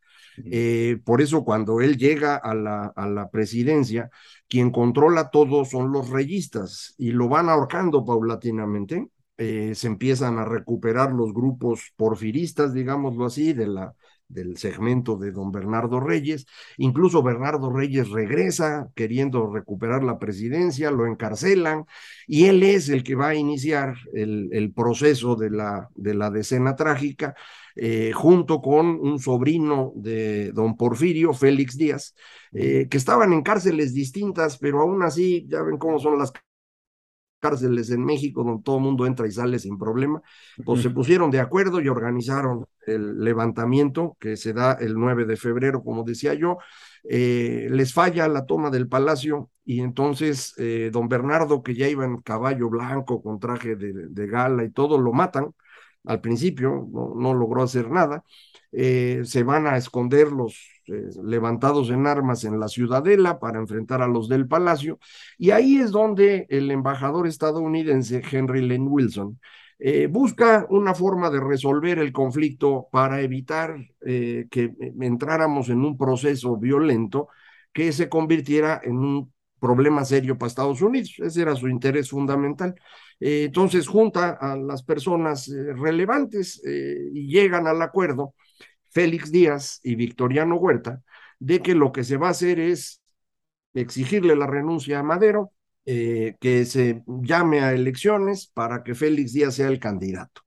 Eh, 0.45 0.99
por 1.04 1.23
eso 1.23 1.45
cuando 1.45 1.81
él 1.81 1.97
llega 1.97 2.35
a 2.35 2.54
la, 2.54 2.87
a 2.87 3.07
la 3.07 3.31
presidencia, 3.31 4.11
quien 4.49 4.73
controla 4.73 5.31
todo 5.31 5.64
son 5.64 5.92
los 5.92 6.11
reyistas 6.11 6.97
y 6.99 7.12
lo 7.12 7.28
van 7.28 7.49
ahorcando 7.49 8.04
paulatinamente. 8.04 9.07
Eh, 9.45 9.75
se 9.75 9.89
empiezan 9.89 10.39
a 10.39 10.45
recuperar 10.45 11.11
los 11.13 11.35
grupos 11.35 11.93
porfiristas, 11.97 12.73
digámoslo 12.73 13.27
así, 13.27 13.53
de 13.53 13.67
la, 13.67 13.93
del 14.29 14.57
segmento 14.57 15.17
de 15.17 15.33
don 15.33 15.51
Bernardo 15.51 15.99
Reyes. 15.99 16.47
Incluso 16.77 17.25
Bernardo 17.25 17.73
Reyes 17.73 18.09
regresa 18.11 18.89
queriendo 18.95 19.53
recuperar 19.53 20.05
la 20.05 20.21
presidencia, 20.21 20.93
lo 20.93 21.07
encarcelan 21.09 21.87
y 22.29 22.45
él 22.45 22.63
es 22.63 22.89
el 22.89 23.03
que 23.03 23.17
va 23.17 23.31
a 23.31 23.35
iniciar 23.35 23.97
el, 24.15 24.73
proceso 24.77 25.35
de 25.35 25.51
la, 25.51 25.89
de 25.97 26.15
la 26.15 26.31
decena 26.31 26.77
trágica. 26.77 27.35
Eh, 27.75 28.13
junto 28.15 28.61
con 28.61 28.87
un 28.87 29.19
sobrino 29.19 29.93
de 29.97 30.53
don 30.53 30.77
Porfirio, 30.77 31.33
Félix 31.33 31.77
Díaz, 31.77 32.15
eh, 32.53 32.87
que 32.89 32.99
estaban 32.99 33.33
en 33.33 33.43
cárceles 33.43 33.93
distintas, 33.93 34.59
pero 34.59 34.83
aún 34.83 35.03
así, 35.03 35.47
ya 35.49 35.63
ven 35.63 35.79
cómo 35.79 35.99
son 35.99 36.19
las 36.19 36.31
cárceles 37.43 37.91
en 37.91 38.05
México 38.05 38.45
donde 38.45 38.63
todo 38.63 38.77
el 38.77 38.85
mundo 38.85 39.05
entra 39.05 39.27
y 39.27 39.33
sale 39.33 39.59
sin 39.59 39.77
problema, 39.77 40.23
pues 40.65 40.81
se 40.81 40.91
pusieron 40.91 41.31
de 41.31 41.41
acuerdo 41.41 41.81
y 41.81 41.89
organizaron 41.89 42.67
el 42.87 43.19
levantamiento 43.23 44.17
que 44.21 44.37
se 44.37 44.53
da 44.53 44.75
el 44.75 44.95
9 44.95 45.27
de 45.27 45.37
febrero, 45.37 45.83
como 45.83 46.05
decía 46.05 46.35
yo, 46.35 46.59
eh, 47.09 47.69
les 47.71 47.93
falla 47.93 48.29
la 48.29 48.47
toma 48.47 48.71
del 48.71 48.89
palacio 48.89 49.51
y 49.65 49.81
entonces 49.81 50.55
eh, 50.59 50.91
don 50.93 51.09
Bernardo, 51.09 51.63
que 51.63 51.75
ya 51.75 51.89
iba 51.89 52.05
en 52.05 52.19
caballo 52.19 52.71
blanco 52.71 53.21
con 53.23 53.41
traje 53.41 53.75
de, 53.75 53.93
de 54.09 54.27
gala 54.29 54.65
y 54.65 54.71
todo, 54.71 54.99
lo 54.99 55.13
matan 55.13 55.53
al 56.05 56.21
principio, 56.21 56.89
no, 56.93 57.15
no 57.17 57.35
logró 57.35 57.63
hacer 57.63 57.91
nada, 57.91 58.25
eh, 58.73 59.23
se 59.25 59.43
van 59.43 59.67
a 59.67 59.77
esconder 59.77 60.33
los 60.33 60.72
eh, 60.89 61.11
levantados 61.23 61.91
en 61.91 62.09
armas 62.09 62.43
en 62.45 62.59
la 62.59 62.67
ciudadela 62.67 63.39
para 63.39 63.61
enfrentar 63.61 64.03
a 64.03 64.09
los 64.09 64.29
del 64.29 64.49
palacio, 64.49 64.99
y 65.39 65.51
ahí 65.51 65.77
es 65.77 65.93
donde 65.93 66.47
el 66.49 66.71
embajador 66.73 67.29
estadounidense 67.29 68.21
Henry 68.31 68.67
Lane 68.67 68.89
Wilson 68.89 69.39
eh, 69.79 70.09
busca 70.09 70.67
una 70.71 70.95
forma 70.95 71.31
de 71.31 71.41
resolver 71.41 71.99
el 72.01 72.12
conflicto 72.12 72.89
para 72.91 73.21
evitar 73.21 73.77
eh, 74.05 74.47
que 74.51 74.73
entráramos 75.01 75.69
en 75.69 75.85
un 75.85 75.97
proceso 75.97 76.57
violento 76.57 77.29
que 77.73 77.93
se 77.93 78.09
convirtiera 78.09 78.81
en 78.83 78.97
un 78.97 79.33
problema 79.61 80.05
serio 80.05 80.37
para 80.37 80.49
Estados 80.49 80.83
Unidos. 80.83 81.15
Ese 81.19 81.43
era 81.43 81.55
su 81.55 81.69
interés 81.69 82.11
fundamental. 82.11 82.75
entonces 83.21 83.87
junta 83.87 84.31
a 84.41 84.57
las 84.57 84.83
personas 84.83 85.49
relevantes 85.77 86.61
y 86.65 87.29
llegan 87.29 87.69
al 87.69 87.81
acuerdo 87.83 88.35
Félix 88.93 89.33
Díaz 89.33 89.81
y 89.83 89.95
Victoriano 89.97 90.57
Huerta 90.57 91.03
de 91.39 91.61
que 91.61 91.75
lo 91.75 91.93
que 91.93 92.05
se 92.05 92.17
va 92.17 92.29
a 92.29 92.31
hacer 92.33 92.61
es 92.61 93.03
exigirle 93.75 94.37
la 94.37 94.47
renuncia 94.47 95.01
a 95.01 95.03
Madero, 95.03 95.53
eh, 95.87 96.37
que 96.41 96.65
se 96.65 97.03
llame 97.07 97.61
a 97.61 97.73
elecciones 97.73 98.47
para 98.47 98.85
que 98.85 98.95
Félix 98.95 99.33
Díaz 99.33 99.55
sea 99.57 99.69
el 99.69 99.81
candidato. 99.81 100.43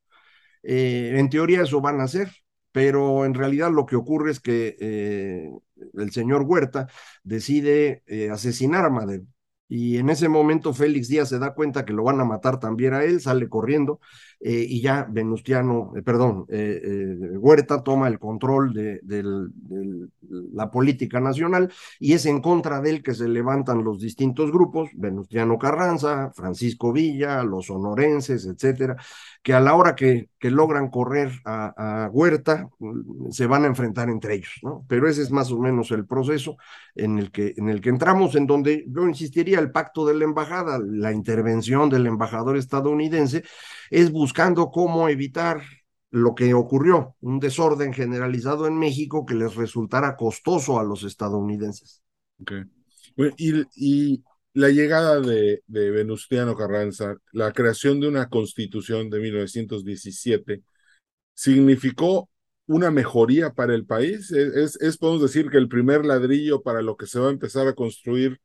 Eh, 0.64 1.16
en 1.18 1.30
teoría 1.30 1.64
eso 1.64 1.82
van 1.82 2.00
a 2.02 2.06
hacer, 2.06 2.32
pero 2.72 3.26
en 3.26 3.34
realidad 3.34 3.72
lo 3.72 3.86
que 3.86 3.96
ocurre 3.96 4.32
es 4.32 4.40
que 4.40 4.78
eh, 4.80 5.50
el 5.96 6.12
señor 6.12 6.44
Huerta 6.44 6.88
decide 7.24 8.04
asesinar 8.32 8.86
a 8.86 8.90
Madero. 8.90 9.26
Y 9.68 9.98
en 9.98 10.10
ese 10.10 10.30
momento 10.30 10.74
Félix 10.74 11.08
Díaz 11.08 11.30
se 11.30 11.40
da 11.40 11.56
cuenta 11.56 11.86
que 11.86 11.94
lo 11.94 12.04
van 12.04 12.20
a 12.20 12.26
matar 12.26 12.60
también 12.60 12.94
a 12.94 13.04
él, 13.04 13.20
sale 13.20 13.50
corriendo 13.50 14.00
eh, 14.40 14.64
y 14.68 14.82
ya 14.82 15.08
Venustiano, 15.10 15.92
eh, 15.96 16.04
perdón, 16.04 16.46
eh, 16.50 17.18
Huerta 17.38 17.82
toma 17.84 18.08
el 18.08 18.20
control 18.20 18.74
de, 18.74 19.02
la 20.54 20.70
política 20.70 21.20
nacional 21.20 21.72
y 22.00 22.14
es 22.14 22.26
en 22.26 22.42
contra 22.42 22.80
de 22.82 22.92
él 22.92 23.04
que 23.04 23.16
se 23.16 23.28
levantan 23.28 23.84
los 23.84 24.00
distintos 24.00 24.52
grupos, 24.52 24.90
Venustiano 24.94 25.58
Carranza, 25.58 26.32
Francisco 26.36 26.92
Villa, 26.94 27.44
los 27.44 27.68
sonorenses, 27.68 28.46
etcétera, 28.46 28.98
que 29.42 29.54
a 29.54 29.60
la 29.60 29.76
hora 29.76 29.96
que, 29.96 30.30
que 30.46 30.52
logran 30.52 30.92
correr 30.92 31.32
a, 31.44 32.08
Huerta 32.14 32.70
mm, 32.78 33.32
se 33.32 33.48
van 33.48 33.64
a 33.64 33.68
enfrentar 33.68 34.12
entre 34.12 34.36
ellos, 34.36 34.60
¿no? 34.62 34.86
Pero 34.88 35.10
ese 35.10 35.24
es 35.24 35.32
más 35.32 35.52
o 35.52 35.58
menos 35.58 35.90
el 35.90 36.06
proceso 36.06 36.56
en 36.94 37.18
el 37.18 37.32
que, 37.32 37.56
en 37.58 37.68
el 37.68 37.82
que 37.82 37.90
entramos, 37.90 38.36
en 38.36 38.46
donde 38.46 38.86
yo 38.88 39.08
insistiría 39.08 39.58
el 39.58 39.72
pacto 39.72 40.06
de 40.06 40.14
la 40.14 40.24
embajada, 40.24 40.80
la 40.80 41.12
intervención 41.12 41.90
del 41.90 42.06
embajador 42.06 42.58
estadounidense, 42.58 43.44
es 43.90 44.12
buscando 44.12 44.70
cómo 44.70 45.10
evitar 45.10 45.64
lo 46.12 46.36
que 46.36 46.54
ocurrió, 46.54 47.16
un 47.22 47.40
desorden 47.40 47.92
generalizado 47.92 48.68
en 48.68 48.78
México 48.78 49.26
que 49.26 49.34
les 49.34 49.56
resultara 49.56 50.16
costoso 50.16 50.80
a 50.80 50.84
los 50.84 51.04
estadounidenses. 51.04 52.04
Okay. 52.40 52.66
y, 53.76 54.24
la 54.56 54.70
llegada 54.70 55.20
de, 55.20 55.62
Venustiano 55.68 56.56
Carranza, 56.56 57.18
la 57.34 57.52
creación 57.52 58.00
de 58.00 58.08
una 58.08 58.30
constitución 58.30 59.10
de 59.10 59.20
1917, 59.20 60.64
significó 61.34 62.30
una 62.66 62.90
mejoría 62.90 63.52
para 63.54 63.76
el 63.76 63.86
país. 63.86 64.32
Es, 64.32 64.78
es, 64.82 64.98
podemos 64.98 65.22
decir 65.22 65.50
que 65.50 65.58
el 65.58 65.68
primer 65.68 66.06
ladrillo 66.06 66.62
para 66.64 66.82
lo 66.82 66.96
que 66.96 67.06
se 67.06 67.20
va 67.20 67.28
a 67.28 67.32
empezar 67.32 67.68
a 67.68 67.76
construir 67.76 68.40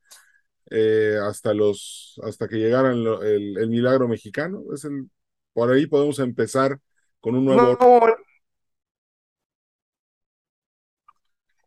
eh, 0.71 1.17
hasta 1.23 1.55
los 1.55 2.21
hasta 2.25 2.49
que 2.49 2.57
llegara 2.57 2.90
el, 2.90 3.69
milagro 3.69 4.09
mexicano. 4.09 4.64
Es 4.75 4.85
el, 4.85 5.09
por 5.52 5.71
ahí 5.71 5.87
podemos 5.87 6.19
empezar 6.19 6.81
con 7.21 7.37
un 7.37 7.45
nuevo... 7.45 7.79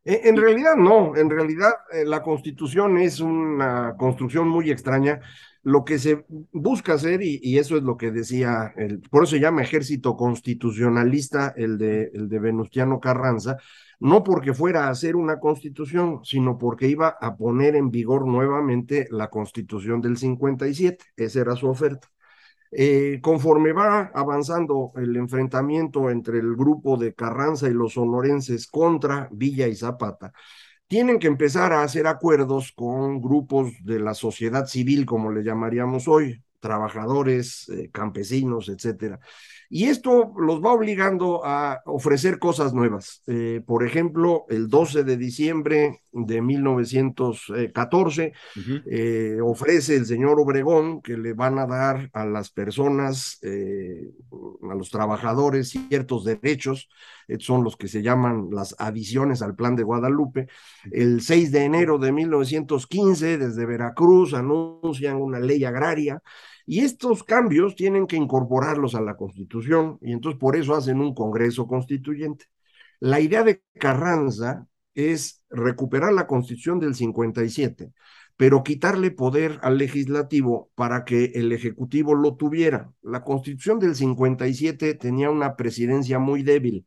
en 0.06 0.38
realidad 0.38 0.76
no, 0.76 1.16
en 1.16 1.30
realidad 1.30 1.72
eh, 1.92 2.04
la 2.06 2.22
constitución 2.22 2.98
es 2.98 3.20
una 3.20 3.96
construcción 3.98 4.48
muy 4.48 4.70
extraña. 4.72 5.22
Lo 5.66 5.86
que 5.86 5.98
se 5.98 6.26
busca 6.52 6.94
hacer, 6.94 7.22
y, 7.22 7.58
eso 7.58 7.78
es 7.78 7.84
lo 7.84 7.96
que 7.96 8.12
decía, 8.12 8.74
el, 8.76 9.00
por 9.00 9.24
eso 9.24 9.32
se 9.32 9.40
llama 9.40 9.62
ejército 9.62 10.18
constitucionalista 10.18 11.54
el 11.56 11.78
de, 11.78 12.12
el 12.14 12.28
de 12.28 12.40
Venustiano 12.40 13.00
Carranza, 13.00 13.58
no 14.00 14.24
porque 14.24 14.54
fuera 14.54 14.88
a 14.88 14.90
hacer 14.90 15.16
una 15.16 15.40
constitución, 15.40 16.20
sino 16.26 16.58
porque 16.58 16.90
iba 16.90 17.16
a 17.22 17.38
poner 17.38 17.78
en 17.78 17.92
vigor 17.92 18.28
nuevamente 18.28 19.08
la 19.10 19.30
constitución 19.30 20.02
del 20.02 20.18
57. 20.18 21.06
Esa 21.16 21.40
era 21.40 21.56
su 21.56 21.70
oferta. 21.70 22.10
Eh, 22.76 23.20
conforme 23.22 23.72
va 23.72 24.12
avanzando 24.16 24.94
el 24.96 25.16
enfrentamiento 25.16 26.10
entre 26.10 26.40
el 26.40 26.56
grupo 26.56 26.98
de 26.98 27.14
Carranza 27.14 27.70
y 27.70 27.74
los 27.74 27.94
sonorenses 27.94 28.68
contra 28.68 29.30
Villa 29.32 29.68
y 29.68 29.76
Zapata, 29.76 30.34
tienen 30.88 31.20
que 31.20 31.28
empezar 31.28 31.74
a 31.74 31.84
hacer 31.84 32.08
acuerdos 32.08 32.72
con 32.72 33.22
grupos 33.22 33.72
de 33.84 34.00
la 34.00 34.14
sociedad 34.14 34.66
civil, 34.66 35.06
como 35.06 35.32
le 35.32 35.44
llamaríamos 35.44 36.08
hoy, 36.08 36.44
trabajadores, 36.60 37.68
eh, 37.70 37.90
campesinos, 37.92 38.70
etcétera. 38.70 39.20
Y 39.70 39.86
esto 39.86 40.34
los 40.38 40.64
va 40.64 40.72
obligando 40.72 41.42
a 41.44 41.82
ofrecer 41.86 42.40
cosas 42.40 42.74
nuevas. 42.74 43.24
Eh, 43.28 43.62
por 43.66 43.86
ejemplo, 43.86 44.46
el 44.50 44.68
12 44.68 45.04
de 45.04 45.18
diciembre 45.18 46.03
de 46.14 46.42
1914, 46.42 48.34
eh, 48.86 49.38
ofrece 49.44 49.96
el 49.96 50.06
señor 50.06 50.40
Obregón 50.40 51.02
que 51.02 51.18
le 51.18 51.34
van 51.34 51.60
a 51.60 51.66
dar 51.66 52.10
a 52.14 52.26
las 52.26 52.52
personas, 52.52 53.40
eh, 53.42 54.12
a 54.70 54.76
los 54.76 54.90
trabajadores, 54.90 55.70
ciertos 55.70 56.24
derechos, 56.24 56.90
son 57.40 57.64
los 57.64 57.78
que 57.78 57.88
se 57.88 58.02
llaman 58.02 58.50
las 58.52 58.76
adiciones 58.80 59.42
al 59.42 59.56
plan 59.56 59.76
de 59.76 59.84
Guadalupe. 59.84 60.48
El 60.92 61.22
6 61.22 61.52
de 61.52 61.64
enero 61.64 61.98
de 61.98 62.12
1915, 62.12 63.38
desde 63.38 63.66
Veracruz, 63.66 64.34
anuncian 64.34 65.18
una 65.18 65.40
ley 65.40 65.64
agraria. 65.66 66.22
Y 66.66 66.80
estos 66.80 67.24
cambios 67.24 67.76
tienen 67.76 68.08
que 68.08 68.16
incorporarlos 68.16 68.96
a 68.96 69.02
la 69.02 69.18
Constitución 69.18 69.98
y 70.02 70.14
entonces 70.14 70.40
por 70.40 70.56
eso 70.56 70.76
hacen 70.76 71.02
un 71.02 71.14
Congreso 71.14 71.68
Constituyente. 71.68 72.46
La 73.00 73.20
idea 73.20 73.44
de 73.44 73.62
Carranza 73.78 74.68
es 74.96 75.43
recuperar 75.54 76.14
la 76.14 76.28
Constitución 76.28 76.80
del 76.80 76.96
57, 76.96 77.92
pero 78.36 78.64
quitarle 78.64 79.12
poder 79.12 79.60
al 79.62 79.78
legislativo 79.78 80.72
para 80.76 81.06
que 81.06 81.26
el 81.36 81.52
ejecutivo 81.52 82.16
lo 82.16 82.36
tuviera. 82.36 82.92
La 83.02 83.24
Constitución 83.24 83.80
del 83.80 83.96
57 83.96 84.96
tenía 84.96 85.30
una 85.30 85.56
presidencia 85.56 86.20
muy 86.20 86.44
débil. 86.44 86.86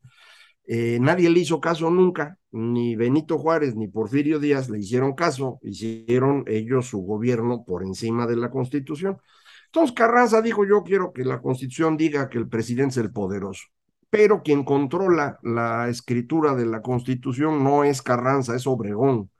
Eh, 0.66 0.98
nadie 1.00 1.30
le 1.30 1.40
hizo 1.40 1.60
caso 1.60 1.90
nunca, 1.90 2.38
ni 2.50 2.96
Benito 2.96 3.38
Juárez 3.38 3.76
ni 3.76 3.86
Porfirio 3.86 4.40
Díaz 4.40 4.68
le 4.68 4.80
hicieron 4.80 5.14
caso, 5.14 5.60
hicieron 5.62 6.42
ellos 6.48 6.86
su 6.88 6.98
gobierno 6.98 7.64
por 7.64 7.84
encima 7.84 8.26
de 8.26 8.36
la 8.36 8.50
Constitución. 8.50 9.18
Entonces 9.66 9.94
Carranza 9.94 10.42
dijo, 10.42 10.66
yo 10.66 10.82
quiero 10.82 11.12
que 11.12 11.24
la 11.24 11.40
Constitución 11.40 11.96
diga 11.96 12.28
que 12.28 12.38
el 12.38 12.48
presidente 12.48 12.92
es 12.92 12.96
el 12.98 13.12
poderoso 13.12 13.66
pero 14.10 14.42
quien 14.42 14.64
controla 14.64 15.38
la 15.42 15.88
escritura 15.88 16.54
de 16.54 16.66
la 16.66 16.82
Constitución 16.82 17.62
no 17.64 17.84
es 17.84 18.02
Carranza, 18.02 18.56
es 18.56 18.66
Obregón. 18.66 19.30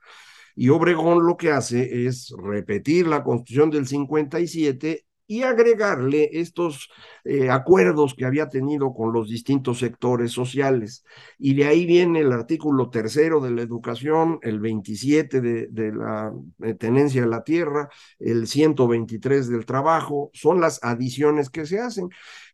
Y 0.54 0.70
Obregón 0.70 1.26
lo 1.26 1.36
que 1.36 1.52
hace 1.52 2.06
es 2.06 2.32
repetir 2.38 3.06
la 3.06 3.22
Constitución 3.22 3.70
del 3.70 3.86
57 3.86 5.06
y 5.28 5.42
agregarle 5.42 6.30
estos 6.32 6.88
eh, 7.24 7.50
acuerdos 7.50 8.14
que 8.14 8.24
había 8.24 8.48
tenido 8.48 8.94
con 8.94 9.12
los 9.12 9.28
distintos 9.28 9.78
sectores 9.80 10.32
sociales. 10.32 11.04
Y 11.38 11.54
de 11.54 11.66
ahí 11.66 11.84
viene 11.84 12.20
el 12.20 12.32
artículo 12.32 12.90
tercero 12.90 13.40
de 13.40 13.50
la 13.50 13.62
educación, 13.62 14.38
el 14.42 14.60
27 14.60 15.40
de, 15.40 15.92
la 15.92 16.32
eh, 16.62 16.74
tenencia 16.74 17.22
de 17.22 17.28
la 17.28 17.42
tierra, 17.42 17.88
el 18.18 18.46
123 18.46 19.48
del 19.48 19.66
trabajo, 19.66 20.30
son 20.32 20.60
las 20.60 20.82
adiciones 20.82 21.50
que 21.50 21.66
se 21.66 21.80
hacen 21.80 22.08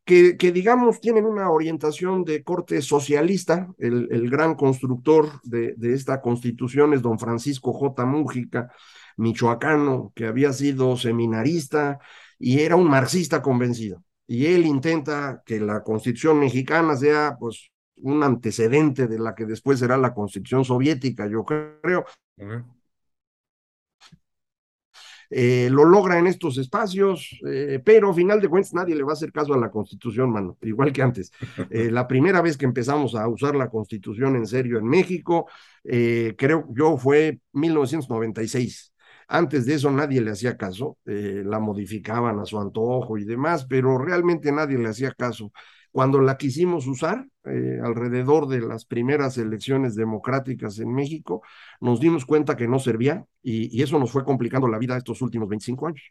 que, 0.04 0.34
digamos 0.52 1.00
tienen 1.00 1.24
una 1.24 1.50
orientación 1.50 2.24
de 2.24 2.42
corte 2.42 2.82
socialista. 2.82 3.68
El, 3.78 4.30
gran 4.30 4.54
constructor 4.54 5.40
de, 5.44 5.74
esta 5.80 6.20
constitución 6.20 6.92
es 6.92 7.02
don 7.02 7.18
Francisco 7.18 7.72
J. 7.72 8.04
Mújica, 8.04 8.72
michoacano, 9.16 10.12
que 10.14 10.26
había 10.26 10.52
sido 10.52 10.96
seminarista 10.96 11.98
y 12.38 12.60
era 12.60 12.76
un 12.76 12.88
marxista 12.88 13.42
convencido. 13.42 14.02
Y 14.26 14.46
él 14.46 14.66
intenta 14.66 15.42
que 15.44 15.60
la 15.60 15.82
constitución 15.82 16.38
mexicana 16.38 16.96
sea 16.96 17.36
pues 17.38 17.70
un 17.96 18.22
antecedente 18.22 19.06
de 19.06 19.18
la 19.18 19.34
que 19.34 19.46
después 19.46 19.78
será 19.78 19.96
la 19.96 20.14
constitución 20.14 20.64
soviética, 20.64 21.28
yo 21.28 21.44
creo. 21.44 22.04
Eh, 25.34 25.70
lo 25.70 25.86
logra 25.86 26.18
en 26.18 26.26
estos 26.26 26.58
espacios, 26.58 27.40
eh, 27.48 27.80
pero 27.82 28.10
a 28.10 28.14
final 28.14 28.38
de 28.38 28.48
cuentas 28.48 28.74
nadie 28.74 28.94
le 28.94 29.02
va 29.02 29.12
a 29.12 29.14
hacer 29.14 29.32
caso 29.32 29.54
a 29.54 29.56
la 29.56 29.70
Constitución, 29.70 30.30
mano, 30.30 30.58
igual 30.60 30.92
que 30.92 31.02
antes. 31.02 31.32
Eh, 31.70 31.90
la 31.90 32.06
primera 32.06 32.42
vez 32.42 32.58
que 32.58 32.66
empezamos 32.66 33.14
a 33.14 33.26
usar 33.28 33.54
la 33.54 33.70
Constitución 33.70 34.36
en 34.36 34.46
serio 34.46 34.78
en 34.78 34.84
México, 34.84 35.46
creo 35.82 36.66
yo 36.74 36.98
fue 36.98 37.40
1996. 37.52 38.92
Antes 39.28 39.64
de 39.64 39.74
eso 39.74 39.90
nadie 39.90 40.20
le 40.20 40.32
hacía 40.32 40.56
caso, 40.56 40.98
la 41.04 41.58
modificaban 41.60 42.38
a 42.38 42.44
su 42.44 42.58
antojo 42.60 43.16
y 43.16 43.24
demás, 43.24 43.64
pero 43.64 43.96
realmente 43.96 44.52
nadie 44.52 44.76
le 44.76 44.88
hacía 44.88 45.12
caso. 45.12 45.52
Cuando 45.92 46.20
la 46.22 46.38
quisimos 46.38 46.86
usar, 46.86 47.28
eh, 47.44 47.78
alrededor 47.84 48.48
de 48.48 48.60
las 48.60 48.86
primeras 48.86 49.36
elecciones 49.36 49.94
democráticas 49.94 50.78
en 50.78 50.92
México, 50.92 51.42
nos 51.80 52.00
dimos 52.00 52.24
cuenta 52.24 52.56
que 52.56 52.66
no 52.66 52.78
servía 52.78 53.24
y, 53.42 53.82
eso 53.82 53.98
nos 53.98 54.10
fue 54.10 54.24
complicando 54.24 54.66
la 54.68 54.78
vida 54.78 54.96
estos 54.96 55.20
últimos 55.20 55.50
25 55.50 55.86
años. 55.86 56.02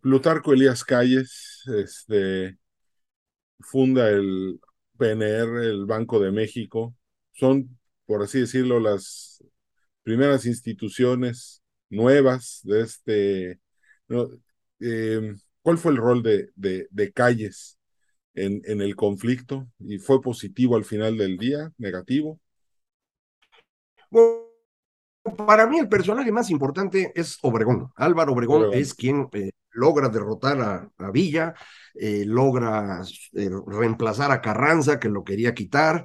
Plutarco 0.00 0.52
Elías 0.52 0.82
Calles 0.82 1.62
este, 1.66 2.58
funda 3.60 4.10
el 4.10 4.60
PNR, 4.98 5.64
el 5.64 5.86
Banco 5.86 6.18
de 6.18 6.32
México. 6.32 6.96
Son, 7.30 7.78
por 8.06 8.22
así 8.22 8.40
decirlo, 8.40 8.80
las 8.80 9.44
primeras 10.02 10.46
instituciones 10.46 11.62
nuevas 11.90 12.60
de 12.64 12.80
este... 12.82 13.60
Em, 14.80 15.38
¿Cuál 15.62 15.78
fue 15.78 15.92
el 15.92 15.98
rol 15.98 16.22
de, 16.22 16.50
de, 16.56 17.12
Calles 17.12 17.78
en, 18.34 18.62
en, 18.64 18.80
el 18.80 18.96
conflicto? 18.96 19.68
¿Y 19.78 19.98
fue 19.98 20.20
positivo 20.20 20.76
al 20.76 20.84
final 20.84 21.16
del 21.16 21.38
día? 21.38 21.70
¿Negativo? 21.78 22.40
para 25.46 25.66
mí 25.66 25.78
el 25.78 25.88
personaje 25.88 26.32
más 26.32 26.50
importante 26.50 27.12
es 27.14 27.38
Obregón. 27.42 27.92
Álvaro 27.96 28.32
Obregón, 28.32 28.72
es 28.72 28.94
quien 28.94 29.28
eh, 29.32 29.52
logra 29.70 30.08
derrotar 30.08 30.90
a, 30.98 31.10
Villa, 31.10 31.54
eh, 31.94 32.24
logra 32.26 33.02
eh, 33.34 33.50
reemplazar 33.66 34.30
a 34.30 34.40
Carranza, 34.40 34.98
que 34.98 35.08
lo 35.08 35.24
quería 35.24 35.54
quitar, 35.54 36.04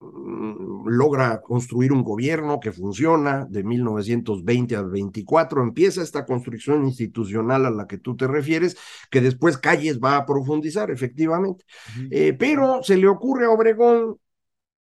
logra 0.00 1.40
construir 1.40 1.92
un 1.92 2.02
gobierno 2.02 2.60
que 2.60 2.72
funciona 2.72 3.46
de 3.48 3.64
1920 3.64 4.76
al 4.76 4.90
24, 4.90 5.62
empieza 5.62 6.02
esta 6.02 6.24
construcción 6.24 6.84
institucional 6.84 7.66
a 7.66 7.70
la 7.70 7.86
que 7.86 7.98
tú 7.98 8.16
te 8.16 8.26
refieres, 8.26 8.76
que 9.10 9.20
después 9.20 9.58
Calles 9.58 9.98
va 9.98 10.16
a 10.16 10.26
profundizar, 10.26 10.90
efectivamente. 10.90 11.64
Eh, 12.10 12.32
pero 12.38 12.82
se 12.82 12.96
le 12.96 13.08
ocurre 13.08 13.46
a 13.46 13.50
Obregón 13.50 14.16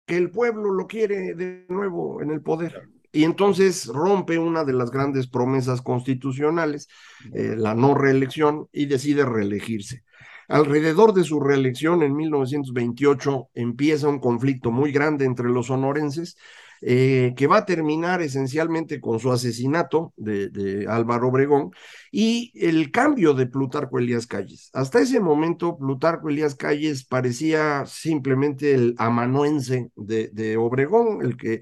que 0.06 0.18
el 0.18 0.32
pueblo 0.32 0.72
lo 0.72 0.86
quiere 0.86 1.34
de 1.34 1.66
nuevo 1.70 2.22
en 2.22 2.32
el 2.32 2.42
poder. 2.42 2.90
Y 3.12 3.24
entonces 3.24 3.88
rompe 3.88 4.38
una 4.38 4.66
de 4.66 4.74
las 4.74 4.92
grandes 4.92 5.28
promesas 5.28 5.82
constitucionales, 5.82 6.90
eh, 7.34 7.56
la 7.58 7.74
no 7.74 7.94
reelección, 7.94 8.68
y 8.74 8.88
decide 8.88 9.26
reelegirse. 9.26 10.04
Alrededor 10.48 11.14
de 11.14 11.24
su 11.24 11.40
reelección 11.40 12.04
en 12.04 12.16
1928 12.16 13.50
empieza 13.54 14.08
un 14.08 14.20
conflicto 14.20 14.72
muy 14.72 14.92
grande 14.92 15.26
entre 15.26 15.50
los 15.50 15.68
sonorenses, 15.68 16.38
eh, 16.82 17.34
que 17.36 17.48
va 17.48 17.58
a 17.58 17.66
terminar 17.66 18.22
esencialmente 18.22 19.00
con 19.02 19.20
su 19.20 19.32
asesinato 19.32 20.14
de, 20.18 20.86
Álvaro 20.88 21.30
Obregón 21.30 21.72
y 22.12 22.52
el 22.56 22.92
cambio 22.92 23.34
de 23.34 23.48
Plutarco 23.48 23.98
Elías 23.98 24.28
Calles. 24.28 24.70
Hasta 24.74 25.00
ese 25.00 25.20
momento, 25.20 25.78
Plutarco 25.78 26.30
Elías 26.30 26.56
Calles 26.56 27.06
parecía 27.06 27.86
simplemente 27.88 28.74
el 28.74 28.94
amanuense 28.98 29.90
de, 29.96 30.30
de 30.32 30.58
Obregón, 30.58 31.24
el 31.24 31.38
que 31.38 31.62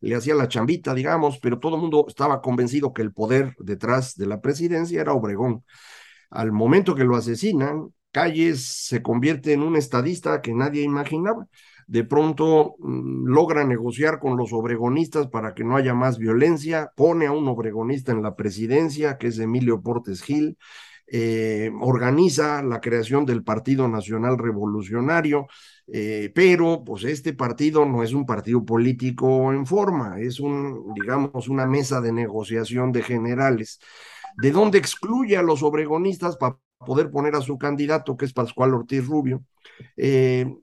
le 0.00 0.14
hacía 0.14 0.34
la 0.34 0.48
chambita, 0.48 0.94
digamos, 0.94 1.38
pero 1.38 1.58
todo 1.58 1.76
el 1.76 1.82
mundo 1.82 2.06
estaba 2.08 2.40
convencido 2.40 2.92
que 2.92 3.02
el 3.02 3.12
poder 3.12 3.54
detrás 3.58 4.16
de 4.16 4.26
la 4.26 4.40
presidencia 4.40 5.00
era 5.00 5.12
Obregón. 5.12 5.64
Al 6.30 6.52
momento 6.52 6.94
que 6.94 7.04
lo 7.04 7.16
asesinan, 7.16 7.92
Calles 8.10 8.86
se 8.86 9.02
convierte 9.02 9.52
en 9.52 9.62
un 9.62 9.76
estadista 9.76 10.40
que 10.40 10.54
nadie 10.54 10.82
imaginaba. 10.82 11.46
De 11.86 12.02
pronto 12.02 12.76
mm, 12.78 13.26
logra 13.26 13.64
negociar 13.64 14.18
con 14.18 14.36
los 14.36 14.52
obregonistas 14.52 15.28
para 15.28 15.54
que 15.54 15.64
no 15.64 15.76
haya 15.76 15.94
más 15.94 16.18
violencia, 16.18 16.90
pone 16.96 17.26
a 17.26 17.32
un 17.32 17.46
obregonista 17.48 18.12
en 18.12 18.22
la 18.22 18.34
presidencia, 18.34 19.18
que 19.18 19.28
es 19.28 19.38
Emilio 19.38 19.82
Portes 19.82 20.22
Gil, 20.22 20.56
eh, 21.08 21.70
organiza 21.80 22.62
la 22.62 22.80
creación 22.80 23.24
del 23.26 23.44
Partido 23.44 23.86
Nacional 23.86 24.38
Revolucionario, 24.38 25.46
eh, 25.86 26.32
pero 26.34 26.82
pues 26.84 27.04
este 27.04 27.32
partido 27.32 27.84
no 27.84 28.02
es 28.02 28.12
un 28.12 28.26
partido 28.26 28.64
político 28.64 29.52
en 29.52 29.66
forma, 29.66 30.18
es 30.20 30.40
un, 30.40 30.92
digamos, 30.94 31.48
una 31.48 31.66
mesa 31.66 32.00
de 32.00 32.12
negociación 32.12 32.90
de 32.90 33.02
generales 33.02 33.78
de 34.36 34.50
dónde 34.50 34.78
excluye 34.78 35.36
a 35.36 35.42
los 35.42 35.62
obregonistas 35.62 36.36
para 36.36 36.58
poder 36.78 37.10
poner 37.10 37.34
a 37.34 37.40
su 37.40 37.58
candidato, 37.58 38.16
que 38.16 38.24
es 38.24 38.32
Pascual 38.32 38.74
Ortiz 38.74 39.06
Rubio. 39.06 39.44
Eh, 39.96 40.54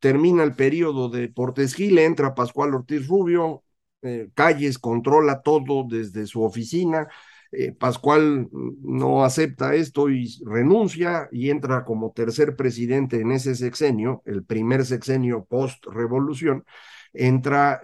termina 0.00 0.42
el 0.42 0.54
periodo 0.54 1.08
de 1.08 1.28
Portes 1.28 1.74
Gil, 1.74 1.98
entra 1.98 2.34
Pascual 2.34 2.74
Ortiz 2.74 3.06
Rubio, 3.06 3.62
eh, 4.02 4.30
Calles 4.34 4.78
controla 4.78 5.42
todo 5.42 5.86
desde 5.88 6.26
su 6.26 6.42
oficina. 6.42 7.08
Eh, 7.52 7.72
Pascual 7.72 8.48
no 8.50 9.24
acepta 9.24 9.74
esto 9.74 10.10
y 10.10 10.28
renuncia 10.44 11.28
y 11.30 11.50
entra 11.50 11.84
como 11.84 12.10
tercer 12.12 12.56
presidente 12.56 13.20
en 13.20 13.30
ese 13.30 13.54
sexenio, 13.54 14.22
el 14.26 14.44
primer 14.44 14.84
sexenio 14.84 15.44
post-revolución, 15.44 16.64
entra 17.12 17.80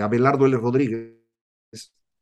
Abelardo 0.00 0.46
L. 0.46 0.56
Rodríguez, 0.56 1.21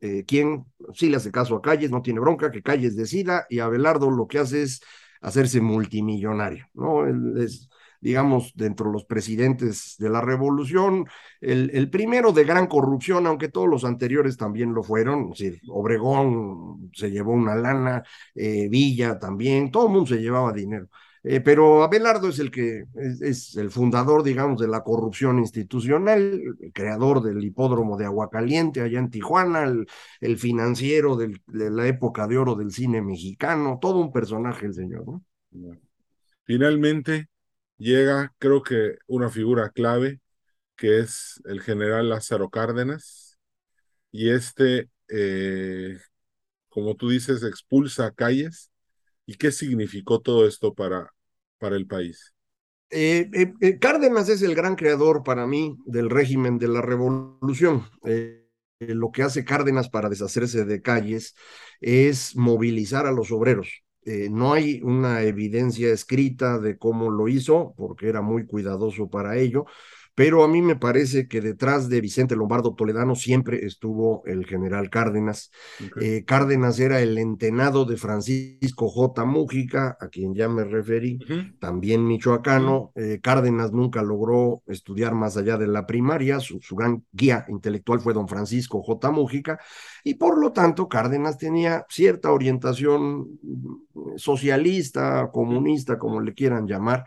eh, 0.00 0.24
quien 0.26 0.66
sí 0.94 1.08
le 1.08 1.16
hace 1.16 1.30
caso 1.30 1.56
a 1.56 1.62
Calles, 1.62 1.90
no 1.90 2.02
tiene 2.02 2.20
bronca, 2.20 2.50
que 2.50 2.62
Calles 2.62 2.96
decida, 2.96 3.46
y 3.48 3.60
Abelardo 3.60 4.10
lo 4.10 4.26
que 4.26 4.38
hace 4.38 4.62
es 4.62 4.82
hacerse 5.20 5.60
multimillonario, 5.60 6.66
¿no? 6.74 7.06
Él 7.06 7.34
es 7.38 7.70
digamos, 8.00 8.52
dentro 8.56 8.86
de 8.86 8.92
los 8.92 9.04
presidentes 9.04 9.96
de 9.98 10.08
la 10.08 10.20
revolución, 10.20 11.06
el, 11.40 11.90
primero 11.90 12.32
de 12.32 12.44
gran 12.44 12.66
corrupción, 12.66 13.26
aunque 13.26 13.48
todos 13.48 13.68
los 13.68 13.84
anteriores 13.84 14.36
también 14.36 14.72
lo 14.72 14.82
fueron, 14.82 15.32
es 15.38 15.60
Obregón 15.68 16.90
se 16.94 17.10
llevó 17.10 17.32
una 17.32 17.54
lana, 17.54 18.02
eh, 18.34 18.68
Villa 18.70 19.18
también, 19.18 19.70
todo 19.70 19.86
el 19.86 19.92
mundo 19.92 20.06
se 20.08 20.20
llevaba 20.20 20.52
dinero. 20.52 20.88
Eh, 21.22 21.40
pero 21.40 21.82
Abelardo 21.82 22.28
es 22.28 22.38
el 22.38 22.50
que 22.50 22.84
es, 23.20 23.56
el 23.56 23.70
fundador, 23.70 24.22
digamos, 24.22 24.60
de 24.60 24.68
la 24.68 24.82
corrupción 24.82 25.38
institucional, 25.38 26.40
el 26.60 26.72
creador 26.72 27.22
del 27.22 27.44
hipódromo 27.44 27.98
de 27.98 28.06
Aguacaliente 28.06 28.80
allá 28.80 28.98
en 28.98 29.10
Tijuana, 29.10 29.64
el, 30.20 30.38
financiero 30.38 31.16
de 31.16 31.38
la 31.46 31.86
época 31.86 32.26
de 32.26 32.38
oro 32.38 32.54
del 32.54 32.70
cine 32.70 33.02
mexicano, 33.02 33.78
todo 33.80 33.98
un 33.98 34.12
personaje 34.12 34.66
el 34.66 34.74
señor, 34.74 35.04
¿no? 35.06 35.24
Finalmente 36.44 37.28
llega, 37.76 38.32
creo 38.38 38.62
que 38.62 38.96
una 39.06 39.28
figura 39.28 39.70
clave, 39.70 40.20
que 40.76 41.00
es 41.00 41.40
el 41.44 41.60
general 41.60 42.08
Lázaro 42.08 42.48
Cárdenas, 42.48 43.38
y 44.10 44.30
este, 44.30 44.88
eh, 45.08 45.98
como 46.68 46.94
tú 46.96 47.10
dices, 47.10 47.42
expulsa 47.42 48.06
a 48.06 48.10
calles 48.12 48.69
¿Y 49.30 49.34
qué 49.34 49.52
significó 49.52 50.20
todo 50.20 50.44
esto 50.44 50.74
para, 50.74 51.14
para 51.60 51.76
el 51.76 51.86
país? 51.86 52.34
Eh, 52.90 53.30
eh, 53.32 53.52
eh, 53.60 53.78
Cárdenas 53.78 54.28
es 54.28 54.42
el 54.42 54.56
gran 54.56 54.74
creador 54.74 55.22
para 55.22 55.46
mí 55.46 55.76
del 55.86 56.10
régimen 56.10 56.58
de 56.58 56.66
la 56.66 56.82
revolución. 56.82 57.84
lo 58.80 59.12
que 59.12 59.22
hace 59.22 59.44
Cárdenas 59.44 59.88
para 59.88 60.08
deshacerse 60.08 60.64
de 60.64 60.82
calles 60.82 61.36
es 61.80 62.34
movilizar 62.34 63.06
a 63.06 63.12
los 63.12 63.30
obreros. 63.30 63.68
no 64.04 64.52
hay 64.52 64.80
una 64.82 65.22
evidencia 65.22 65.92
escrita 65.92 66.58
de 66.58 66.76
cómo 66.76 67.08
lo 67.08 67.28
hizo, 67.28 67.72
porque 67.76 68.08
era 68.08 68.22
muy 68.22 68.46
cuidadoso 68.46 69.08
para 69.10 69.38
ello, 69.38 69.64
pero 70.20 70.44
a 70.44 70.48
mí 70.48 70.60
me 70.60 70.76
parece 70.76 71.28
que 71.28 71.40
detrás 71.40 71.88
de 71.88 72.02
Vicente 72.02 72.36
Lombardo 72.36 72.74
Toledano 72.74 73.14
siempre 73.14 73.64
estuvo 73.64 74.22
el 74.26 74.44
general 74.44 74.90
Cárdenas. 74.90 75.50
Eh, 75.98 76.24
Cárdenas 76.26 76.78
era 76.78 77.00
el 77.00 77.16
entenado 77.16 77.86
de 77.86 77.96
Francisco 77.96 78.90
J. 78.90 79.24
Mújica, 79.24 79.96
a 79.98 80.08
quien 80.08 80.34
ya 80.34 80.46
me 80.46 80.64
referí, 80.64 81.18
también 81.58 82.06
michoacano. 82.06 82.92
Eh, 82.96 83.20
Cárdenas 83.22 83.72
nunca 83.72 84.02
logró 84.02 84.62
estudiar 84.66 85.14
más 85.14 85.38
allá 85.38 85.56
de 85.56 85.68
la 85.68 85.86
primaria, 85.86 86.38
su, 86.38 86.60
gran 86.76 87.02
guía 87.12 87.46
intelectual 87.48 88.00
fue 88.00 88.12
don 88.12 88.28
Francisco 88.28 88.82
J. 88.82 89.10
Mújica, 89.10 89.58
y 90.04 90.16
por 90.16 90.38
lo 90.38 90.52
tanto 90.52 90.86
Cárdenas 90.86 91.38
tenía 91.38 91.86
cierta 91.88 92.30
orientación 92.30 93.38
mm, 93.42 94.16
socialista, 94.16 95.30
comunista, 95.32 95.98
como 95.98 96.20
le 96.20 96.34
quieran 96.34 96.66
llamar. 96.66 97.06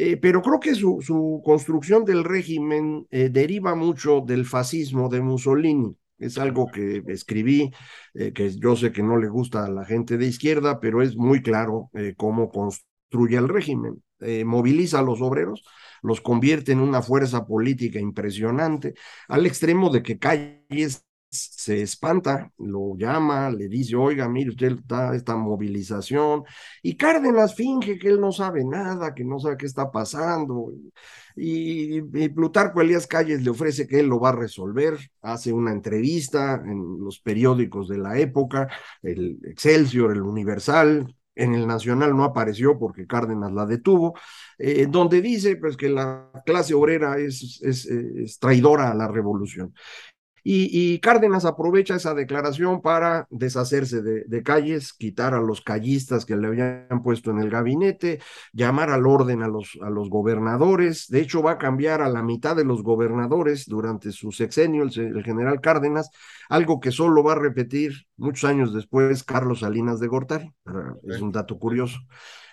Eh, 0.00 0.16
pero 0.16 0.42
creo 0.42 0.60
que 0.60 0.76
su, 0.76 1.42
construcción 1.44 2.04
del 2.04 2.22
régimen 2.22 3.08
eh, 3.10 3.30
deriva 3.30 3.74
mucho 3.74 4.20
del 4.20 4.44
fascismo 4.46 5.08
de 5.08 5.20
Mussolini. 5.20 5.96
Es 6.18 6.38
algo 6.38 6.68
que 6.68 7.02
escribí, 7.08 7.72
eh, 8.14 8.32
que 8.32 8.48
yo 8.56 8.76
sé 8.76 8.92
que 8.92 9.02
no 9.02 9.16
le 9.16 9.28
gusta 9.28 9.64
a 9.64 9.70
la 9.70 9.84
gente 9.84 10.16
de 10.16 10.26
izquierda, 10.26 10.78
pero 10.78 11.02
es 11.02 11.16
muy 11.16 11.42
claro 11.42 11.90
cómo 12.16 12.48
construye 12.50 13.36
el 13.38 13.48
régimen. 13.48 14.02
moviliza 14.44 15.00
a 15.00 15.02
los 15.02 15.20
obreros, 15.20 15.64
los 16.02 16.20
convierte 16.20 16.72
en 16.72 16.80
una 16.80 17.02
fuerza 17.02 17.44
política 17.44 17.98
impresionante, 17.98 18.94
al 19.28 19.46
extremo 19.46 19.90
de 19.90 20.02
que 20.02 20.18
calles 20.18 21.07
se 21.30 21.82
espanta, 21.82 22.50
lo 22.58 22.96
llama, 22.96 23.50
le 23.50 23.68
dice, 23.68 23.96
oiga, 23.96 24.28
mire, 24.28 24.50
usted 24.50 24.72
está 24.78 25.14
esta 25.14 25.36
movilización, 25.36 26.44
y 26.82 26.96
Cárdenas 26.96 27.54
finge 27.54 27.98
que 27.98 28.08
él 28.08 28.20
no 28.20 28.32
sabe 28.32 28.64
nada, 28.64 29.14
que 29.14 29.24
no 29.24 29.38
sabe 29.38 29.56
qué 29.58 29.66
está 29.66 29.90
pasando, 29.90 30.72
y, 31.36 32.00
Plutarco 32.30 32.80
Elías 32.80 33.06
Calles 33.06 33.42
le 33.42 33.50
ofrece 33.50 33.86
que 33.86 34.00
él 34.00 34.06
lo 34.06 34.20
va 34.20 34.30
a 34.30 34.36
resolver, 34.36 34.98
hace 35.22 35.52
una 35.52 35.72
entrevista 35.72 36.62
en 36.64 36.98
los 37.00 37.20
periódicos 37.20 37.88
de 37.88 37.98
la 37.98 38.18
época, 38.18 38.68
el 39.02 39.38
Excelsior, 39.44 40.12
el 40.12 40.22
Universal, 40.22 41.14
en 41.34 41.54
el 41.54 41.66
Nacional 41.68 42.16
no 42.16 42.24
apareció 42.24 42.78
porque 42.78 43.06
Cárdenas 43.06 43.52
la 43.52 43.64
detuvo, 43.64 44.18
eh, 44.58 44.86
donde 44.88 45.22
dice 45.22 45.54
pues 45.56 45.76
que 45.76 45.88
la 45.88 46.30
clase 46.44 46.74
obrera 46.74 47.16
es, 47.18 47.60
es, 47.62 48.38
traidora 48.40 48.90
a 48.90 48.94
la 48.94 49.06
revolución. 49.06 49.72
Y, 50.44 50.98
Cárdenas 51.00 51.44
aprovecha 51.44 51.96
esa 51.96 52.14
declaración 52.14 52.80
para 52.80 53.26
deshacerse 53.30 54.02
de, 54.02 54.42
calles, 54.42 54.92
quitar 54.92 55.34
a 55.34 55.40
los 55.40 55.60
callistas 55.60 56.24
que 56.24 56.36
le 56.36 56.46
habían 56.46 57.02
puesto 57.02 57.30
en 57.30 57.38
el 57.38 57.50
gabinete, 57.50 58.20
llamar 58.52 58.90
al 58.90 59.06
orden 59.06 59.42
a 59.42 59.48
los, 59.48 59.78
a 59.82 59.90
los 59.90 60.08
gobernadores. 60.08 61.06
De 61.08 61.20
hecho, 61.20 61.42
va 61.42 61.52
a 61.52 61.58
cambiar 61.58 62.02
a 62.02 62.08
la 62.08 62.22
mitad 62.22 62.56
de 62.56 62.64
los 62.64 62.82
gobernadores 62.82 63.66
durante 63.66 64.12
su 64.12 64.32
sexenio, 64.32 64.84
el, 64.84 65.22
general 65.24 65.60
Cárdenas, 65.60 66.10
algo 66.48 66.80
que 66.80 66.92
solo 66.92 67.22
va 67.22 67.32
a 67.32 67.38
repetir 67.38 68.06
muchos 68.16 68.48
años 68.48 68.72
después 68.72 69.24
Carlos 69.24 69.60
Salinas 69.60 70.00
de 70.00 70.08
Gortari. 70.08 70.52
Es 71.04 71.20
un 71.20 71.32
dato 71.32 71.58
curioso. 71.58 71.98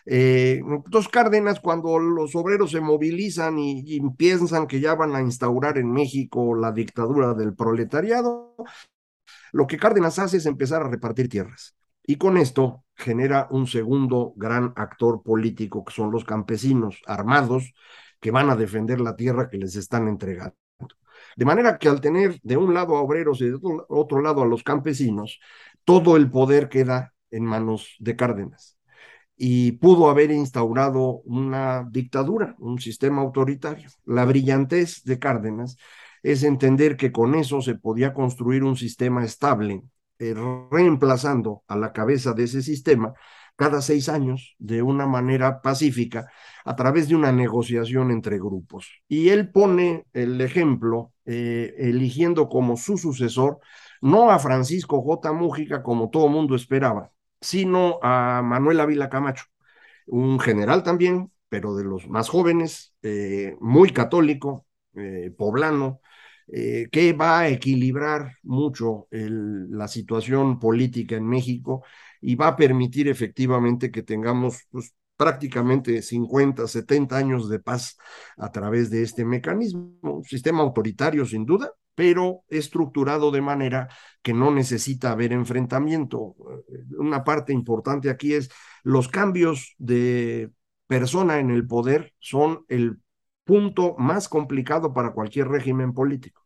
Eh, 0.06 0.62
entonces 0.64 1.12
Cárdenas, 1.12 1.60
cuando 1.60 1.98
los 2.00 2.36
obreros 2.36 2.72
se 2.72 2.82
movilizan 2.82 3.58
y, 3.58 4.00
piensan 4.18 4.68
que 4.68 4.80
ya 4.80 4.96
van 4.96 5.16
a 5.16 5.22
instaurar 5.22 5.78
en 5.78 5.92
México 5.92 6.56
la 6.56 6.72
dictadura 6.72 7.34
del 7.34 7.56
proletariado, 7.56 8.56
lo 9.52 9.68
que 9.68 9.78
Cárdenas 9.78 10.20
hace 10.20 10.38
es 10.38 10.46
empezar 10.46 10.84
a 10.84 10.90
repartir 10.90 11.30
tierras. 11.30 11.76
Y 12.04 12.18
con 12.18 12.38
esto 12.38 12.84
genera 12.96 13.48
un 13.52 13.68
segundo 13.68 14.34
gran 14.36 14.74
actor 14.76 15.24
político, 15.24 15.84
que 15.84 15.94
son 15.94 16.12
los 16.12 16.24
campesinos 16.26 17.02
armados 17.08 17.74
que 18.20 18.32
van 18.32 18.50
a 18.50 18.56
defender 18.56 19.02
la 19.02 19.16
tierra 19.16 19.50
que 19.50 19.58
les 19.58 19.76
están 19.76 20.08
entregando. 20.08 20.56
De 21.36 21.46
manera 21.46 21.78
que 21.78 21.90
al 21.90 22.02
tener 22.02 22.40
de 22.44 22.58
un 22.58 22.74
lado 22.74 22.96
a 22.98 23.02
obreros 23.02 23.42
y 23.42 23.50
de 23.50 23.60
otro 23.90 24.22
lado 24.22 24.44
a 24.44 24.46
los 24.46 24.64
campesinos, 24.64 25.40
todo 25.84 26.18
el 26.18 26.30
poder 26.30 26.70
queda 26.70 27.14
en 27.32 27.46
manos 27.46 27.96
de 28.00 28.16
Cárdenas 28.16 28.75
y 29.38 29.74
pudo 29.74 30.10
haber 30.10 30.32
instaurado 30.32 31.22
una 31.26 31.88
dictadura, 31.90 32.56
un 32.60 32.80
sistema 32.80 33.22
autoritario. 33.22 33.90
La 34.06 34.26
brillantez 34.26 35.04
de 35.04 35.20
Cárdenas 35.20 35.78
es 36.24 36.44
entender 36.44 36.98
que 36.98 37.12
con 37.12 37.36
eso 37.36 37.62
se 37.62 37.76
podía 37.76 38.14
construir 38.14 38.64
un 38.64 38.78
sistema 38.78 39.24
estable, 39.24 39.84
eh, 40.20 40.34
reemplazando 40.72 41.64
a 41.68 41.76
la 41.76 41.92
cabeza 41.94 42.34
de 42.34 42.46
ese 42.46 42.62
sistema 42.62 43.14
cada 43.56 43.82
seis 43.82 44.10
años 44.10 44.56
de 44.60 44.82
una 44.82 45.06
manera 45.06 45.62
pacífica 45.62 46.30
a 46.66 46.76
través 46.76 47.08
de 47.08 47.16
una 47.16 47.32
negociación 47.32 48.12
entre 48.12 48.38
grupos. 48.38 48.90
Y 49.08 49.30
él 49.30 49.52
pone 49.52 50.06
el 50.14 50.42
ejemplo 50.42 51.14
eh, 51.26 51.74
eligiendo 51.78 52.50
como 52.50 52.78
su 52.78 52.98
sucesor 52.98 53.60
no 54.02 54.30
a 54.32 54.40
Francisco 54.40 55.02
J. 55.02 55.34
Mújica 55.34 55.82
como 55.84 56.10
todo 56.10 56.28
mundo 56.28 56.56
esperaba, 56.56 57.12
sino 57.46 58.00
a 58.02 58.42
Manuel 58.44 58.80
Ávila 58.80 59.10
Camacho, 59.10 59.46
un 60.08 60.40
general 60.40 60.84
también, 60.84 61.32
pero 61.50 61.76
de 61.76 61.84
los 61.84 62.08
más 62.08 62.28
jóvenes, 62.30 62.96
eh, 63.04 63.56
muy 63.62 63.92
católico, 63.92 64.66
eh, 64.96 65.32
poblano, 65.38 66.02
eh, 66.48 66.88
que 66.92 67.14
va 67.14 67.42
a 67.42 67.50
equilibrar 67.50 68.34
mucho 68.44 69.08
la 69.12 69.88
situación 69.88 70.60
política 70.60 71.16
en 71.16 71.28
México 71.28 71.84
y 72.22 72.36
va 72.36 72.48
a 72.50 72.56
permitir 72.56 73.08
efectivamente 73.08 73.92
que 73.92 74.04
tengamos 74.04 74.64
pues, 74.72 74.94
prácticamente 75.18 76.02
50, 76.02 76.68
70 76.68 77.18
años 77.18 77.50
de 77.50 77.60
paz 77.60 77.98
a 78.38 78.52
través 78.52 78.90
de 78.90 79.04
este 79.04 79.26
mecanismo, 79.26 79.98
un 80.02 80.24
sistema 80.24 80.62
autoritario 80.62 81.26
sin 81.26 81.46
duda, 81.46 81.72
pero 81.96 82.44
estructurado 82.50 83.32
de 83.32 83.42
manera 83.42 83.88
que 84.22 84.34
no 84.34 84.52
necesita 84.52 85.12
haber 85.12 85.34
enfrentamiento. 85.34 86.36
Una 86.98 87.24
parte 87.24 87.54
importante 87.54 88.10
aquí 88.10 88.34
es 88.34 88.52
los 88.84 89.08
cambios 89.08 89.76
de 89.78 90.52
persona 90.88 91.40
en 91.40 91.50
el 91.50 91.66
poder 91.66 92.14
son 92.20 92.66
el 92.68 93.00
punto 93.44 93.96
más 93.98 94.30
complicado 94.30 94.94
para 94.94 95.14
cualquier 95.14 95.48
régimen 95.48 95.94
político. 95.94 96.46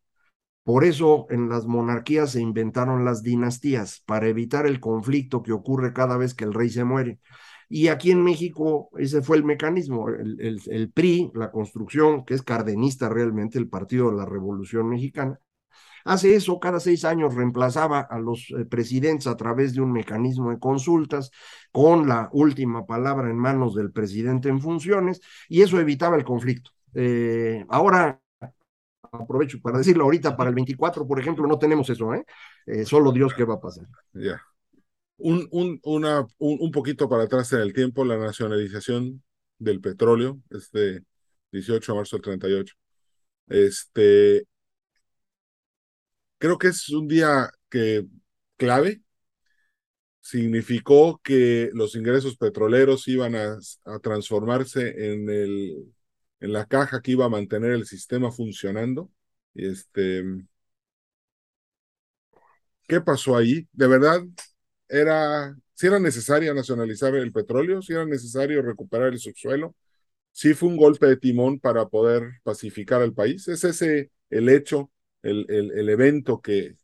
Por 0.63 0.83
eso 0.83 1.25
en 1.29 1.49
las 1.49 1.65
monarquías 1.65 2.31
se 2.33 2.41
inventaron 2.41 3.03
las 3.03 3.23
dinastías, 3.23 4.03
para 4.05 4.27
evitar 4.27 4.67
el 4.67 4.79
conflicto 4.79 5.41
que 5.41 5.51
ocurre 5.51 5.93
cada 5.93 6.15
vez 6.17 6.35
que 6.35 6.43
el 6.43 6.53
rey 6.53 6.69
se 6.69 6.83
muere. 6.83 7.19
Y 7.69 7.87
aquí 7.89 8.09
en 8.09 8.23
México 8.23 8.89
ese 8.97 9.21
fue 9.21 9.37
el 9.37 9.43
mecanismo, 9.43 10.09
el, 10.09 10.59
el, 10.65 10.91
PRI, 10.91 11.31
la 11.35 11.51
construcción, 11.51 12.25
que 12.25 12.33
es 12.33 12.41
cardenista 12.41 13.09
realmente, 13.09 13.59
el 13.59 13.69
Partido 13.69 14.09
de 14.09 14.17
la 14.17 14.25
Revolución 14.25 14.89
Mexicana, 14.89 15.39
hace 16.03 16.33
eso, 16.35 16.59
cada 16.59 16.79
seis 16.79 17.05
años 17.05 17.35
reemplazaba 17.35 17.99
a 17.99 18.17
los 18.19 18.51
eh, 18.57 18.65
presidentes 18.65 19.27
a 19.27 19.37
través 19.37 19.73
de 19.75 19.81
un 19.81 19.91
mecanismo 19.91 20.49
de 20.49 20.57
consultas 20.57 21.29
con 21.71 22.07
la 22.07 22.29
última 22.33 22.87
palabra 22.87 23.29
en 23.29 23.37
manos 23.37 23.75
del 23.75 23.91
presidente 23.91 24.49
en 24.49 24.61
funciones 24.61 25.21
y 25.47 25.61
eso 25.61 25.79
evitaba 25.79 26.15
el 26.17 26.23
conflicto. 26.23 26.71
Eh, 26.95 27.65
ahora 27.69 28.19
aprovecho 29.11 29.59
para 29.61 29.77
decirlo 29.77 30.05
ahorita, 30.05 30.35
para 30.35 30.49
el 30.49 30.55
24, 30.55 31.07
por 31.07 31.19
ejemplo, 31.19 31.47
no 31.47 31.59
tenemos 31.59 31.89
eso, 31.89 32.13
¿eh? 32.15 32.25
eh 32.65 32.85
solo 32.85 33.11
Dios 33.11 33.33
qué 33.35 33.43
va 33.43 33.55
a 33.55 33.61
pasar. 33.61 33.85
Ya 34.13 34.41
un, 35.19 35.47
un, 35.51 35.79
un, 36.37 36.71
poquito 36.71 37.09
para 37.09 37.23
atrás 37.23 37.51
en 37.53 37.59
el 37.61 37.73
tiempo, 37.73 38.05
la 38.05 38.17
nacionalización 38.17 39.23
del 39.57 39.81
petróleo, 39.81 40.41
este 40.49 41.03
18 41.51 41.93
de 41.93 41.97
marzo 41.97 42.17
del 42.17 42.23
38. 42.23 42.75
Este, 43.47 44.47
creo 46.37 46.57
que 46.57 46.67
es 46.67 46.89
un 46.89 47.07
día 47.07 47.49
que 47.69 48.05
clave. 48.57 49.01
Significó 50.21 51.19
que 51.23 51.69
los 51.73 51.95
ingresos 51.95 52.37
petroleros 52.37 53.07
iban 53.07 53.35
a, 53.35 53.57
a 53.85 53.99
transformarse 53.99 55.13
en, 55.13 55.29
el, 55.29 55.93
en 56.39 56.53
la 56.53 56.65
caja 56.65 57.01
que 57.01 57.11
iba 57.11 57.25
a 57.25 57.29
mantener 57.29 57.71
el 57.71 57.85
sistema 57.85 58.31
funcionando. 58.31 59.09
Este, 59.55 60.23
¿Qué 62.87 63.01
pasó 63.01 63.37
ahí? 63.37 63.67
¿De 63.71 63.87
verdad 63.87 64.21
era, 64.89 65.55
si 65.73 65.87
era 65.87 65.99
necesario 65.99 66.53
nacionalizar 66.53 67.15
el 67.15 67.31
petróleo? 67.31 67.81
¿Si 67.81 67.93
era 67.93 68.05
necesario 68.05 68.61
recuperar 68.61 69.09
el 69.13 69.19
subsuelo? 69.19 69.75
¿Sí 70.31 70.53
fue 70.53 70.69
un 70.69 70.77
golpe 70.77 71.07
de 71.07 71.17
timón 71.17 71.59
para 71.59 71.87
poder 71.87 72.41
pacificar 72.43 73.01
al 73.01 73.13
país? 73.13 73.47
¿Es 73.47 73.63
ese 73.63 74.11
el 74.29 74.49
hecho, 74.49 74.91
el, 75.23 75.45
el, 75.49 75.71
el 75.71 75.89
evento 75.89 76.41
que, 76.41 76.75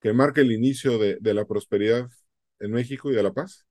que 0.00 0.12
marca 0.12 0.40
el 0.40 0.52
inicio 0.52 0.98
de, 0.98 1.18
de, 1.20 1.34
la 1.34 1.46
prosperidad 1.46 2.10
en 2.58 2.72
México 2.72 3.10
y 3.10 3.14
de 3.14 3.22
la 3.22 3.32
paz? 3.32 3.66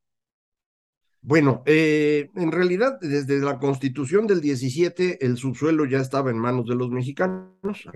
Bueno, 1.21 1.63
eh, 1.65 2.29
en 2.35 2.51
realidad, 2.51 2.97
desde 3.01 3.39
la 3.39 3.59
constitución 3.59 4.25
del 4.25 4.39
17, 4.39 5.25
el 5.25 5.37
subsuelo 5.37 5.85
ya 5.85 5.99
estaba 5.99 6.31
en 6.31 6.37
manos 6.37 6.65
de 6.65 6.75
los 6.75 6.89
mexicanos. 6.89 7.89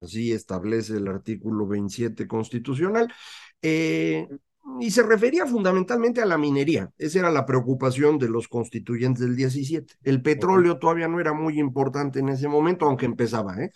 Así 0.00 0.32
establece 0.32 0.98
el 0.98 1.08
artículo 1.08 1.66
27 1.66 2.28
constitucional. 2.28 3.10
Eh, 3.66 4.28
y 4.78 4.90
se 4.90 5.02
refería 5.02 5.46
fundamentalmente 5.46 6.20
a 6.20 6.26
la 6.26 6.36
minería. 6.36 6.90
Esa 6.98 7.20
era 7.20 7.30
la 7.30 7.46
preocupación 7.46 8.18
de 8.18 8.28
los 8.28 8.46
constituyentes 8.46 9.24
del 9.24 9.36
17. 9.36 9.94
El 10.02 10.20
petróleo 10.20 10.78
todavía 10.78 11.08
no 11.08 11.18
era 11.18 11.32
muy 11.32 11.58
importante 11.58 12.18
en 12.18 12.28
ese 12.28 12.46
momento, 12.46 12.84
aunque 12.84 13.06
empezaba. 13.06 13.56
¿eh? 13.62 13.70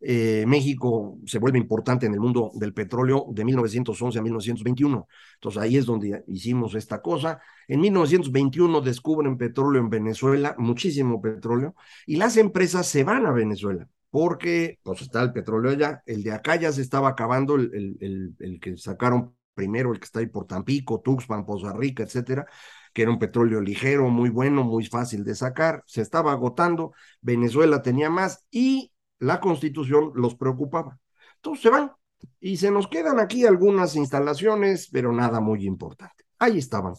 Eh, 0.00 0.44
México 0.46 1.18
se 1.26 1.38
vuelve 1.38 1.58
importante 1.58 2.06
en 2.06 2.14
el 2.14 2.20
mundo 2.20 2.50
del 2.54 2.72
petróleo 2.72 3.26
de 3.30 3.44
1911 3.44 4.18
a 4.18 4.22
1921. 4.22 5.06
Entonces 5.34 5.62
ahí 5.62 5.76
es 5.76 5.84
donde 5.84 6.24
hicimos 6.28 6.74
esta 6.74 7.02
cosa. 7.02 7.40
En 7.68 7.80
1921 7.80 8.80
descubren 8.80 9.36
petróleo 9.36 9.82
en 9.82 9.90
Venezuela, 9.90 10.54
muchísimo 10.58 11.20
petróleo, 11.20 11.74
y 12.06 12.16
las 12.16 12.38
empresas 12.38 12.86
se 12.86 13.04
van 13.04 13.26
a 13.26 13.32
Venezuela 13.32 13.86
porque 14.10 14.78
pues 14.82 15.02
está 15.02 15.22
el 15.22 15.32
petróleo 15.32 15.70
allá, 15.72 16.02
el 16.06 16.22
de 16.22 16.32
acá 16.32 16.56
ya 16.56 16.72
se 16.72 16.82
estaba 16.82 17.08
acabando, 17.08 17.56
el, 17.56 17.96
el, 18.00 18.34
el, 18.38 18.60
que 18.60 18.76
sacaron 18.76 19.34
primero, 19.54 19.92
el 19.92 19.98
que 19.98 20.04
está 20.04 20.20
ahí 20.20 20.26
por 20.26 20.46
Tampico, 20.46 21.00
Tuxpan, 21.00 21.44
Poza 21.44 21.72
Rica, 21.72 22.02
etcétera, 22.02 22.46
que 22.92 23.02
era 23.02 23.10
un 23.10 23.18
petróleo 23.18 23.60
ligero, 23.60 24.08
muy 24.08 24.30
bueno, 24.30 24.64
muy 24.64 24.86
fácil 24.86 25.24
de 25.24 25.34
sacar, 25.34 25.82
se 25.86 26.02
estaba 26.02 26.32
agotando, 26.32 26.92
Venezuela 27.20 27.82
tenía 27.82 28.10
más 28.10 28.46
y 28.50 28.92
la 29.18 29.40
constitución 29.40 30.12
los 30.14 30.34
preocupaba. 30.34 30.98
Entonces 31.36 31.62
se 31.62 31.70
van 31.70 31.92
y 32.40 32.56
se 32.56 32.70
nos 32.70 32.88
quedan 32.88 33.18
aquí 33.20 33.44
algunas 33.44 33.96
instalaciones, 33.96 34.88
pero 34.90 35.12
nada 35.12 35.40
muy 35.40 35.66
importante. 35.66 36.24
Ahí 36.38 36.58
estaban. 36.58 36.94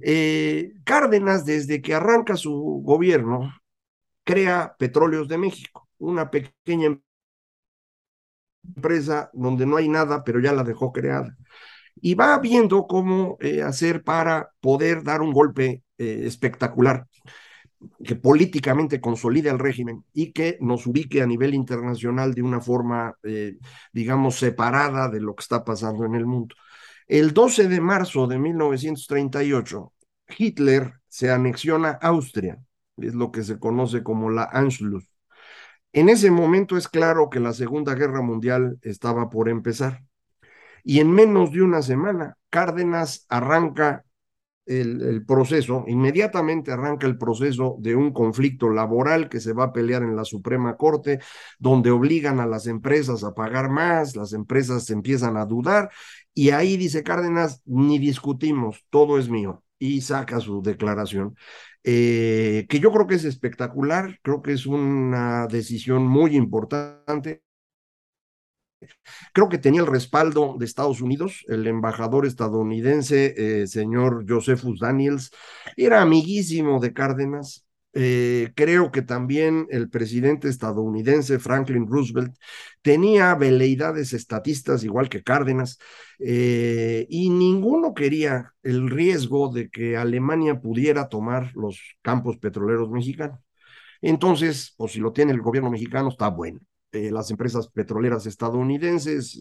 Eh, 0.00 0.72
Cárdenas, 0.84 1.44
desde 1.44 1.80
que 1.80 1.94
arranca 1.94 2.36
su 2.36 2.82
gobierno, 2.84 3.52
crea 4.24 4.74
Petróleos 4.78 5.28
de 5.28 5.38
México 5.38 5.83
una 6.04 6.30
pequeña 6.30 6.98
empresa 8.62 9.30
donde 9.32 9.66
no 9.66 9.76
hay 9.76 9.88
nada, 9.88 10.24
pero 10.24 10.40
ya 10.40 10.52
la 10.52 10.64
dejó 10.64 10.92
creada. 10.92 11.36
Y 11.96 12.14
va 12.14 12.38
viendo 12.38 12.86
cómo 12.86 13.36
eh, 13.40 13.62
hacer 13.62 14.02
para 14.02 14.50
poder 14.60 15.04
dar 15.04 15.22
un 15.22 15.32
golpe 15.32 15.82
eh, 15.98 16.22
espectacular 16.24 17.06
que 18.04 18.16
políticamente 18.16 19.00
consolide 19.00 19.50
el 19.50 19.58
régimen 19.58 20.04
y 20.12 20.32
que 20.32 20.58
nos 20.60 20.86
ubique 20.86 21.22
a 21.22 21.26
nivel 21.26 21.54
internacional 21.54 22.34
de 22.34 22.42
una 22.42 22.60
forma, 22.60 23.14
eh, 23.22 23.58
digamos, 23.92 24.36
separada 24.36 25.08
de 25.08 25.20
lo 25.20 25.34
que 25.34 25.42
está 25.42 25.64
pasando 25.64 26.04
en 26.04 26.14
el 26.14 26.26
mundo. 26.26 26.54
El 27.06 27.34
12 27.34 27.68
de 27.68 27.80
marzo 27.80 28.26
de 28.26 28.38
1938, 28.38 29.92
Hitler 30.38 30.94
se 31.08 31.30
anexiona 31.30 31.98
a 32.00 32.08
Austria, 32.08 32.58
es 32.96 33.14
lo 33.14 33.30
que 33.30 33.42
se 33.42 33.58
conoce 33.58 34.02
como 34.02 34.30
la 34.30 34.44
Anschluss. 34.44 35.13
En 35.94 36.08
ese 36.08 36.32
momento 36.32 36.76
es 36.76 36.88
claro 36.88 37.30
que 37.30 37.38
la 37.38 37.52
Segunda 37.52 37.94
Guerra 37.94 38.20
Mundial 38.20 38.78
estaba 38.82 39.30
por 39.30 39.48
empezar. 39.48 40.02
Y 40.82 40.98
en 40.98 41.12
menos 41.12 41.52
de 41.52 41.62
una 41.62 41.82
semana, 41.82 42.36
Cárdenas 42.50 43.26
arranca 43.28 44.04
el, 44.66 45.24
proceso, 45.24 45.84
inmediatamente 45.86 46.72
arranca 46.72 47.06
el 47.06 47.16
proceso 47.16 47.76
de 47.78 47.94
un 47.94 48.12
conflicto 48.12 48.70
laboral 48.70 49.28
que 49.28 49.38
se 49.38 49.52
va 49.52 49.64
a 49.64 49.72
pelear 49.72 50.02
en 50.02 50.16
la 50.16 50.24
Suprema 50.24 50.76
Corte, 50.76 51.20
donde 51.60 51.92
obligan 51.92 52.40
a 52.40 52.46
las 52.46 52.66
empresas 52.66 53.22
a 53.22 53.34
pagar 53.34 53.70
más, 53.70 54.16
las 54.16 54.32
empresas 54.32 54.90
empiezan 54.90 55.36
a 55.36 55.46
dudar, 55.46 55.90
y 56.32 56.50
ahí 56.50 56.76
dice 56.76 57.04
Cárdenas, 57.04 57.62
ni 57.66 58.00
discutimos, 58.00 58.84
todo 58.90 59.18
es 59.18 59.28
mío, 59.28 59.63
y 59.78 60.00
saca 60.02 60.40
su 60.40 60.62
declaración 60.62 61.36
eh, 61.84 62.66
que 62.68 62.80
yo 62.80 62.90
creo 62.92 63.06
que 63.06 63.14
es 63.16 63.24
espectacular, 63.24 64.18
creo 64.22 64.42
que 64.42 64.52
es 64.52 64.66
una 64.66 65.46
decisión 65.46 66.06
muy 66.06 66.34
importante. 66.36 67.42
Creo 69.32 69.48
que 69.48 69.58
tenía 69.58 69.80
el 69.80 69.86
respaldo 69.86 70.56
de 70.58 70.64
Estados 70.66 71.00
Unidos, 71.00 71.44
el 71.48 71.66
embajador 71.66 72.26
estadounidense, 72.26 73.62
eh, 73.62 73.66
señor 73.66 74.24
Josephus 74.28 74.80
Daniels, 74.80 75.30
era 75.76 76.02
amiguísimo 76.02 76.80
de 76.80 76.92
Cárdenas, 76.92 77.66
eh, 77.96 78.52
creo 78.56 78.90
que 78.90 79.02
también 79.02 79.68
el 79.70 79.88
presidente 79.88 80.48
estadounidense 80.48 81.38
Franklin 81.38 81.86
Roosevelt 81.86 82.34
tenía 82.82 83.34
veleidades 83.36 84.12
estatistas 84.12 84.82
igual 84.82 85.08
que 85.08 85.22
Cárdenas 85.22 85.78
eh, 86.18 87.06
y 87.08 87.30
ninguno 87.30 87.94
quería 87.94 88.52
el 88.64 88.90
riesgo 88.90 89.52
de 89.52 89.70
que 89.70 89.96
Alemania 89.96 90.60
pudiera 90.60 91.08
tomar 91.08 91.52
los 91.54 91.78
campos 92.02 92.36
petroleros 92.38 92.90
mexicanos. 92.90 93.38
Entonces, 94.02 94.74
pues 94.76 94.92
si 94.92 95.00
lo 95.00 95.12
tiene 95.12 95.32
el 95.32 95.40
gobierno 95.40 95.70
mexicano, 95.70 96.08
está 96.08 96.28
bueno. 96.28 96.60
Eh, 96.92 97.10
las 97.10 97.30
empresas 97.30 97.68
petroleras 97.68 98.26
estadounidenses, 98.26 99.40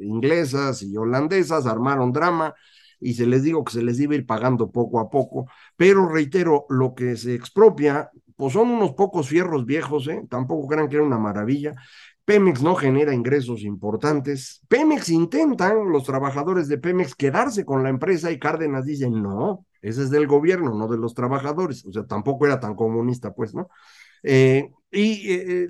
inglesas 0.00 0.82
y 0.82 0.96
holandesas 0.96 1.66
armaron 1.66 2.12
drama, 2.12 2.54
y 3.00 3.14
se 3.14 3.26
les 3.26 3.42
digo 3.42 3.64
que 3.64 3.72
se 3.72 3.82
les 3.82 3.98
iba 4.00 4.14
a 4.14 4.16
ir 4.16 4.26
pagando 4.26 4.70
poco 4.70 5.00
a 5.00 5.10
poco, 5.10 5.46
pero 5.76 6.08
reitero, 6.08 6.66
lo 6.68 6.94
que 6.94 7.16
se 7.16 7.34
expropia, 7.34 8.10
pues 8.36 8.52
son 8.52 8.70
unos 8.70 8.92
pocos 8.92 9.28
fierros 9.28 9.64
viejos, 9.64 10.08
¿eh? 10.08 10.24
tampoco 10.28 10.68
crean 10.68 10.88
que 10.88 10.96
era 10.96 11.04
una 11.04 11.18
maravilla. 11.18 11.74
Pemex 12.24 12.62
no 12.62 12.74
genera 12.74 13.14
ingresos 13.14 13.62
importantes. 13.62 14.62
Pemex 14.68 15.10
intentan, 15.10 15.90
los 15.90 16.04
trabajadores 16.04 16.68
de 16.68 16.78
Pemex, 16.78 17.14
quedarse 17.14 17.64
con 17.64 17.82
la 17.82 17.90
empresa 17.90 18.30
y 18.30 18.38
Cárdenas 18.38 18.86
dicen, 18.86 19.22
no, 19.22 19.66
ese 19.82 20.02
es 20.02 20.10
del 20.10 20.26
gobierno, 20.26 20.74
no 20.74 20.88
de 20.88 20.96
los 20.96 21.14
trabajadores. 21.14 21.84
O 21.84 21.92
sea, 21.92 22.06
tampoco 22.06 22.46
era 22.46 22.58
tan 22.60 22.74
comunista, 22.74 23.34
pues, 23.34 23.54
¿no? 23.54 23.68
Eh, 24.22 24.70
y 24.90 25.30
eh, 25.30 25.68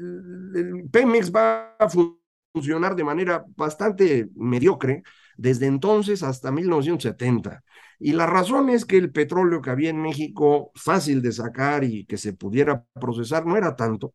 Pemex 0.93 1.33
va 1.33 1.75
a 1.77 1.89
funcionar 1.89 2.95
de 2.95 3.05
manera 3.05 3.45
bastante 3.57 4.29
mediocre 4.37 5.03
desde 5.37 5.67
entonces 5.67 6.23
hasta 6.23 6.51
1970. 6.51 7.63
Y 7.99 8.13
la 8.13 8.27
razón 8.27 8.71
es 8.71 8.85
que 8.85 8.99
el 8.99 9.13
petróleo 9.13 9.63
que 9.63 9.71
había 9.71 9.91
en 9.91 10.03
México, 10.03 10.73
fácil 10.75 11.23
de 11.23 11.33
sacar 11.33 11.85
y 11.85 12.05
que 12.07 12.19
se 12.19 12.33
pudiera 12.33 12.85
procesar, 13.01 13.47
no 13.47 13.57
era 13.57 13.77
tanto. 13.77 14.15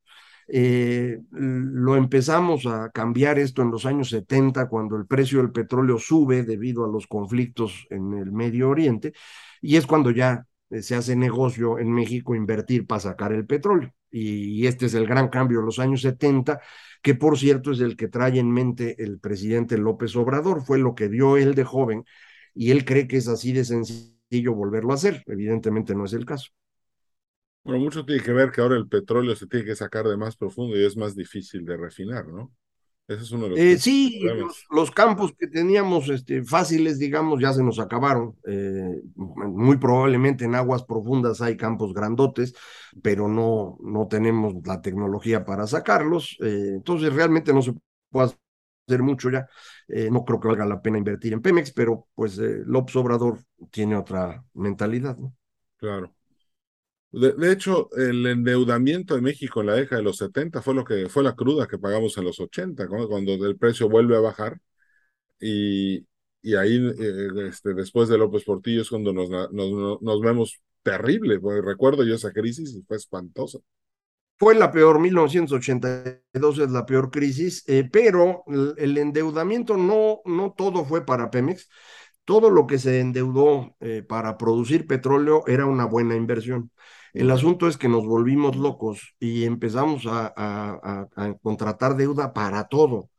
Eh, 0.51 1.19
lo 1.32 1.95
empezamos 1.95 2.65
a 2.65 2.89
cambiar 2.89 3.38
esto 3.38 3.62
en 3.62 3.71
los 3.71 3.86
años 3.86 4.10
70, 4.10 4.67
cuando 4.67 4.95
el 4.97 5.05
precio 5.05 5.39
del 5.39 5.51
petróleo 5.51 5.99
sube 5.99 6.43
debido 6.43 6.86
a 6.86 6.88
los 6.89 7.08
conflictos 7.08 7.86
en 7.89 8.13
el 8.13 8.32
Medio 8.32 8.69
Oriente, 8.69 9.13
y 9.62 9.75
es 9.77 9.86
cuando 9.86 10.12
ya 10.12 10.45
se 10.69 10.95
hace 10.95 11.15
negocio 11.15 11.79
en 11.79 11.91
México 11.91 12.36
invertir 12.36 12.86
para 12.88 13.01
sacar 13.01 13.34
el 13.34 13.45
petróleo. 13.45 13.93
Y, 14.12 14.65
este 14.67 14.88
es 14.88 14.93
el 14.93 15.08
gran 15.08 15.29
cambio 15.29 15.60
de 15.60 15.65
los 15.65 15.79
años 15.79 16.01
70 16.01 16.60
que 17.01 17.15
por 17.15 17.38
cierto 17.38 17.71
es 17.71 17.79
el 17.79 17.95
que 17.95 18.08
trae 18.08 18.39
en 18.39 18.51
mente 18.51 19.01
el 19.03 19.19
presidente 19.19 19.77
López 19.77 20.15
Obrador, 20.15 20.62
fue 20.63 20.79
lo 20.79 20.95
que 20.95 21.08
vio 21.08 21.38
él 21.38 21.55
de 21.55 21.63
joven 21.63 22.05
y 22.53 22.71
él 22.71 22.86
cree 22.86 23.08
que 23.08 23.17
es 23.17 23.27
así 23.27 23.53
de 23.53 23.63
sencillo 23.63 24.53
volverlo 24.53 24.91
a 24.91 24.95
hacer. 24.95 25.23
Evidentemente 25.27 25.95
no 25.95 26.05
es 26.05 26.13
el 26.13 26.25
caso. 26.25 26.49
Bueno, 27.63 27.84
mucho 27.84 28.05
tiene 28.05 28.23
que 28.23 28.34
ver 28.34 28.51
que 28.51 28.62
ahora 28.62 28.75
el 28.75 28.88
petróleo 28.88 29.36
se 29.36 29.47
tiene 29.47 29.65
que 29.65 29.75
sacar 29.75 30.08
de 30.08 30.17
más 30.17 30.36
profundo 30.36 30.77
y 30.77 30.86
es 30.86 30.97
más 30.97 31.15
difícil 31.15 31.65
de 31.65 31.77
refinar, 31.77 32.27
¿no? 32.27 32.51
Ese 33.10 33.24
es 33.24 33.32
uno 33.32 33.45
de 33.45 33.50
los 33.50 33.60
eh, 33.60 33.80
sí, 33.80 34.19
los, 34.22 34.67
los, 34.69 34.91
campos 34.91 35.34
que 35.36 35.48
teníamos 35.48 36.10
este, 36.10 36.43
fáciles, 36.43 37.00
digamos, 37.00 37.41
ya 37.41 37.52
se 37.54 37.63
nos 37.63 37.80
acabaron. 37.80 38.36
Eh, 38.45 39.02
muy 39.15 39.78
probablemente 39.78 40.45
en 40.45 40.54
aguas 40.54 40.84
profundas 40.84 41.41
hay 41.41 41.58
campos 41.58 41.91
grandotes, 41.91 42.54
pero 43.02 43.28
no, 43.28 43.80
no 43.82 44.08
tenemos 44.08 44.54
la 44.63 44.80
tecnología 44.84 45.43
para 45.43 45.65
sacarlos. 45.65 46.38
Eh, 46.39 46.74
entonces 46.76 47.12
realmente 47.12 47.52
no 47.52 47.63
se 47.63 47.74
puede 48.12 48.32
hacer 48.88 49.02
mucho 49.02 49.32
ya. 49.32 49.50
Eh, 49.88 50.12
no 50.12 50.24
creo 50.24 50.39
que 50.39 50.50
valga 50.50 50.67
la 50.67 50.80
pena 50.80 51.00
invertir 51.00 51.34
en 51.34 51.41
Pemex, 51.41 51.72
pero 51.72 52.08
pues 52.13 52.38
López 52.38 52.95
Obrador 52.95 53.39
tiene 53.72 53.98
otra 53.98 54.43
mentalidad, 54.54 55.17
¿no? 55.17 55.34
Claro. 55.78 56.13
De, 57.12 57.52
hecho, 57.52 57.89
el 57.98 58.26
endeudamiento 58.28 59.15
de 59.15 59.22
México 59.22 59.62
en 59.62 59.67
la 59.67 59.74
década 59.74 59.98
de 59.98 60.04
los 60.04 60.17
70 60.17 60.62
fue 60.62 60.76
lo 60.76 60.84
que 60.84 61.10
fue 61.10 61.24
la 61.24 61.36
cruda 61.36 61.67
que 61.67 61.80
pagamos 61.80 62.17
en 62.17 62.26
los 62.26 62.39
80, 62.39 62.88
cuando 62.88 63.34
el 63.34 63.58
precio 63.58 63.89
vuelve 63.89 64.15
a 64.15 64.19
bajar. 64.19 64.60
Y, 65.39 66.06
y 66.41 66.56
ahí, 66.56 66.78
eh, 66.78 67.48
este, 67.48 67.74
después 67.74 68.10
de 68.10 68.17
López 68.17 68.43
Portillo, 68.43 68.82
es 68.82 68.89
cuando 68.89 69.12
nos, 69.13 69.30
nos, 69.30 70.02
nos 70.02 70.22
vemos 70.22 70.62
terrible. 70.84 71.39
Recuerdo 71.63 72.04
yo 72.04 72.15
esa 72.15 72.32
crisis 72.32 72.74
y 72.76 72.84
fue 72.84 72.98
espantosa. 72.98 73.60
Fue 74.38 74.56
la 74.56 74.72
peor, 74.72 75.00
1982 75.00 76.60
es 76.60 76.72
la 76.72 76.86
peor 76.86 77.12
crisis, 77.12 77.62
eh, 77.67 77.89
pero 77.91 78.45
el, 78.78 78.98
endeudamiento 78.98 79.76
no, 79.76 80.22
no 80.24 80.54
todo 80.58 80.86
fue 80.86 81.06
para 81.06 81.30
Pemex. 81.30 81.67
Todo 82.30 82.52
lo 82.52 82.68
que 82.68 82.78
se 82.78 83.00
endeudó 83.00 83.76
eh, 83.80 84.04
para 84.08 84.38
producir 84.38 84.86
petróleo 84.86 85.44
era 85.48 85.65
una 85.65 85.86
buena 85.86 86.15
inversión. 86.15 86.72
El 87.12 87.32
asunto 87.32 87.68
es 87.68 87.76
que 87.76 87.89
nos 87.89 88.06
volvimos 88.06 88.56
locos 88.56 89.15
y 89.20 89.46
empezamos 89.46 90.04
a, 90.08 91.08
contratar 91.42 91.96
deuda 91.96 92.32
para 92.32 92.68
todo. 92.68 93.10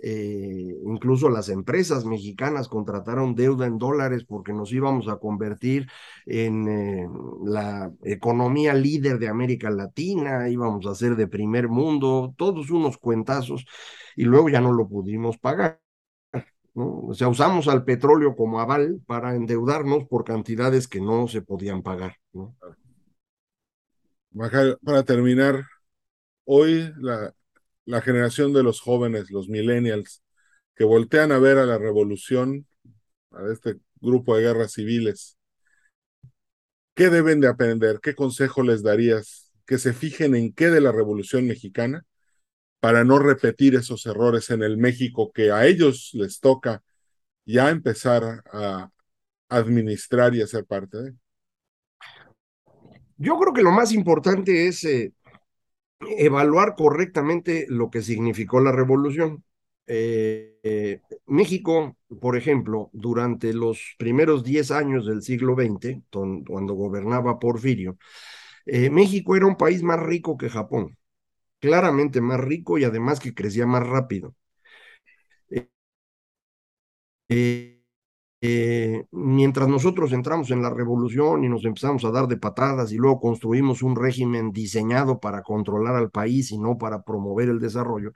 Eh, 0.00 0.68
incluso 0.84 1.30
las 1.30 1.48
empresas 1.48 2.04
mexicanas 2.04 2.68
contrataron 2.68 3.34
deuda 3.34 3.66
en 3.66 3.78
dólares 3.78 4.24
porque 4.28 4.52
nos 4.52 4.70
íbamos 4.70 5.08
a 5.08 5.16
convertir 5.16 5.86
en 6.26 6.68
eh, 6.68 7.08
la 7.46 7.90
economía 8.04 8.74
líder 8.74 9.18
de 9.18 9.28
América 9.28 9.70
Latina, 9.70 10.50
íbamos 10.50 10.84
a 10.86 10.94
ser 10.94 11.16
de 11.16 11.26
primer 11.26 11.68
mundo, 11.68 12.34
todos 12.36 12.70
unos 12.70 12.98
cuentazos, 12.98 13.64
y 14.14 14.24
luego 14.24 14.50
ya 14.50 14.60
no 14.60 14.72
lo 14.72 14.86
pudimos 14.86 15.38
pagar. 15.38 15.87
O 16.80 17.14
sea, 17.14 17.28
usamos 17.28 17.66
al 17.66 17.84
petróleo 17.84 18.36
como 18.36 18.60
aval 18.60 19.00
para 19.06 19.34
endeudarnos 19.34 20.04
por 20.06 20.24
cantidades 20.24 20.86
que 20.86 21.00
no 21.00 21.26
se 21.26 21.42
podían 21.42 21.82
pagar. 21.82 22.16
¿no? 22.32 22.56
para 24.84 25.02
terminar, 25.02 25.64
hoy 26.44 26.92
la, 26.98 27.34
la 27.84 28.00
generación 28.00 28.52
de 28.52 28.62
los 28.62 28.80
jóvenes, 28.80 29.30
los 29.30 29.48
millennials, 29.48 30.22
que 30.76 30.84
voltean 30.84 31.32
a 31.32 31.38
ver 31.38 31.58
a 31.58 31.66
la 31.66 31.78
revolución, 31.78 32.66
a 33.32 33.50
este 33.52 33.76
grupo 34.00 34.36
de 34.36 34.42
guerras 34.42 34.72
civiles, 34.72 35.36
¿qué 36.94 37.10
deben 37.10 37.40
de 37.40 37.48
aprender? 37.48 37.98
¿Qué 38.00 38.14
consejo 38.14 38.62
les 38.62 38.82
darías? 38.84 39.52
Que 39.66 39.78
se 39.78 39.92
fijen 39.92 40.36
en 40.36 40.52
qué 40.52 40.70
de 40.70 40.80
la 40.80 40.92
revolución 40.92 41.46
mexicana 41.46 42.04
para 42.80 43.04
no 43.04 43.18
repetir 43.18 43.74
esos 43.74 44.06
errores 44.06 44.50
en 44.50 44.62
el 44.62 44.76
México 44.76 45.32
que 45.32 45.50
a 45.50 45.66
ellos 45.66 46.10
les 46.14 46.40
toca 46.40 46.82
ya 47.44 47.70
empezar 47.70 48.42
a 48.52 48.90
administrar 49.48 50.34
y 50.34 50.42
a 50.42 50.46
ser 50.46 50.64
parte 50.64 50.98
de. 50.98 51.14
Yo 53.18 53.36
creo 53.38 53.52
que 53.52 53.62
lo 53.62 53.72
más 53.72 53.92
importante 53.92 54.68
es 54.68 54.84
eh, 54.84 55.12
evaluar 56.00 56.76
correctamente 56.76 57.66
lo 57.68 57.90
que 57.90 58.00
significó 58.00 58.60
la 58.60 58.70
revolución. 58.70 59.44
Eh, 59.88 60.58
eh, 60.62 61.00
México, 61.26 61.96
por 62.20 62.36
ejemplo, 62.36 62.90
durante 62.92 63.52
los 63.52 63.96
primeros 63.98 64.44
10 64.44 64.70
años 64.70 65.06
del 65.06 65.22
siglo 65.22 65.56
XX, 65.56 66.02
cuando 66.10 66.74
gobernaba 66.74 67.38
Porfirio, 67.38 67.98
México 68.66 69.34
era 69.34 69.46
un 69.46 69.56
país 69.56 69.82
más 69.82 69.98
rico 69.98 70.36
que 70.36 70.50
Japón, 70.50 70.97
claramente 71.60 72.20
más 72.20 72.40
rico 72.40 72.78
y 72.78 72.84
además 72.84 73.20
que 73.20 73.34
crecía 73.34 73.66
más 73.66 73.86
rápido. 73.86 74.34
Eh, 78.40 79.04
mientras 79.10 79.68
nosotros 79.68 80.12
entramos 80.12 80.50
en 80.52 80.62
la 80.62 80.70
revolución 80.70 81.42
y 81.44 81.48
nos 81.48 81.64
empezamos 81.64 82.04
a 82.04 82.12
dar 82.12 82.28
de 82.28 82.36
patadas 82.36 82.92
y 82.92 82.96
luego 82.96 83.18
construimos 83.20 83.82
un 83.82 83.96
régimen 83.96 84.52
diseñado 84.52 85.18
para 85.18 85.42
controlar 85.42 85.96
al 85.96 86.10
país 86.10 86.52
y 86.52 86.58
no 86.58 86.78
para 86.78 87.02
promover 87.02 87.48
el 87.48 87.58
desarrollo, 87.58 88.12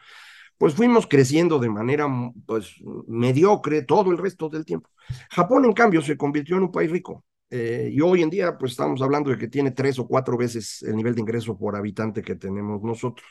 pues 0.58 0.74
fuimos 0.74 1.06
creciendo 1.08 1.58
de 1.58 1.70
manera 1.70 2.08
pues, 2.46 2.76
mediocre 3.08 3.82
todo 3.82 4.12
el 4.12 4.18
resto 4.18 4.48
del 4.48 4.64
tiempo. 4.64 4.90
Japón, 5.30 5.64
en 5.66 5.72
cambio, 5.74 6.02
se 6.02 6.16
convirtió 6.16 6.56
en 6.56 6.64
un 6.64 6.72
país 6.72 6.90
rico. 6.90 7.24
Eh, 7.54 7.90
y 7.92 8.00
hoy 8.00 8.22
en 8.22 8.30
día, 8.30 8.56
pues 8.56 8.72
estamos 8.72 9.02
hablando 9.02 9.28
de 9.30 9.36
que 9.36 9.46
tiene 9.46 9.72
tres 9.72 9.98
o 9.98 10.06
cuatro 10.08 10.38
veces 10.38 10.82
el 10.84 10.96
nivel 10.96 11.14
de 11.14 11.20
ingreso 11.20 11.58
por 11.58 11.76
habitante 11.76 12.22
que 12.22 12.34
tenemos 12.34 12.82
nosotros. 12.82 13.28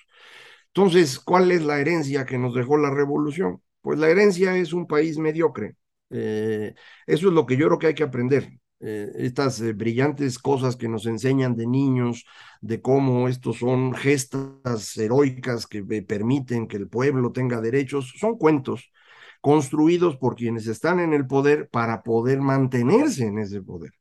Entonces, 0.67 1.19
¿cuál 1.19 1.51
es 1.51 1.63
la 1.63 1.79
herencia 1.79 2.25
que 2.25 2.37
nos 2.37 2.53
dejó 2.53 2.77
la 2.77 2.91
revolución? 2.91 3.61
Pues 3.81 3.97
la 3.99 4.09
herencia 4.09 4.55
es 4.57 4.73
un 4.73 4.85
país 4.87 5.17
mediocre, 5.17 5.75
eh, 6.11 6.75
eso 7.07 7.27
es 7.29 7.33
lo 7.33 7.45
que 7.47 7.57
yo 7.57 7.65
creo 7.67 7.79
que 7.79 7.87
hay 7.87 7.95
que 7.95 8.03
aprender. 8.03 8.59
Eh, 8.79 9.11
estas 9.15 9.61
brillantes 9.75 10.37
cosas 10.39 10.75
que 10.75 10.87
nos 10.87 11.05
enseñan 11.07 11.55
de 11.55 11.67
niños, 11.67 12.25
de 12.61 12.81
cómo 12.81 13.27
estos 13.27 13.57
son 13.57 13.93
gestas 13.93 14.97
heroicas 14.97 15.65
que 15.67 15.83
permiten 16.03 16.67
que 16.67 16.77
el 16.77 16.87
pueblo 16.89 17.31
tenga 17.31 17.59
derechos, 17.61 18.13
son 18.19 18.37
cuentos 18.37 18.91
construidos 19.41 20.17
por 20.17 20.35
quienes 20.35 20.67
están 20.67 20.99
en 20.99 21.13
el 21.13 21.25
poder 21.27 21.69
para 21.69 22.03
poder 22.03 22.41
mantenerse 22.41 23.25
en 23.25 23.39
ese 23.39 23.61
poder. 23.61 23.91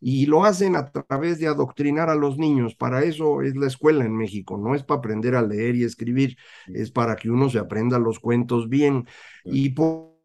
Y 0.00 0.26
lo 0.26 0.44
hacen 0.44 0.76
a 0.76 0.90
través 0.90 1.38
de 1.38 1.46
adoctrinar 1.48 2.10
a 2.10 2.14
los 2.14 2.38
niños. 2.38 2.74
Para 2.74 3.02
eso 3.04 3.42
es 3.42 3.56
la 3.56 3.66
escuela 3.66 4.04
en 4.04 4.16
México. 4.16 4.58
No 4.58 4.74
es 4.74 4.82
para 4.82 4.98
aprender 4.98 5.34
a 5.34 5.42
leer 5.42 5.76
y 5.76 5.84
escribir, 5.84 6.36
es 6.72 6.90
para 6.90 7.16
que 7.16 7.30
uno 7.30 7.48
se 7.50 7.58
aprenda 7.58 7.98
los 7.98 8.20
cuentos 8.20 8.68
bien. 8.68 9.06
Y 9.44 9.70
por 9.70 10.15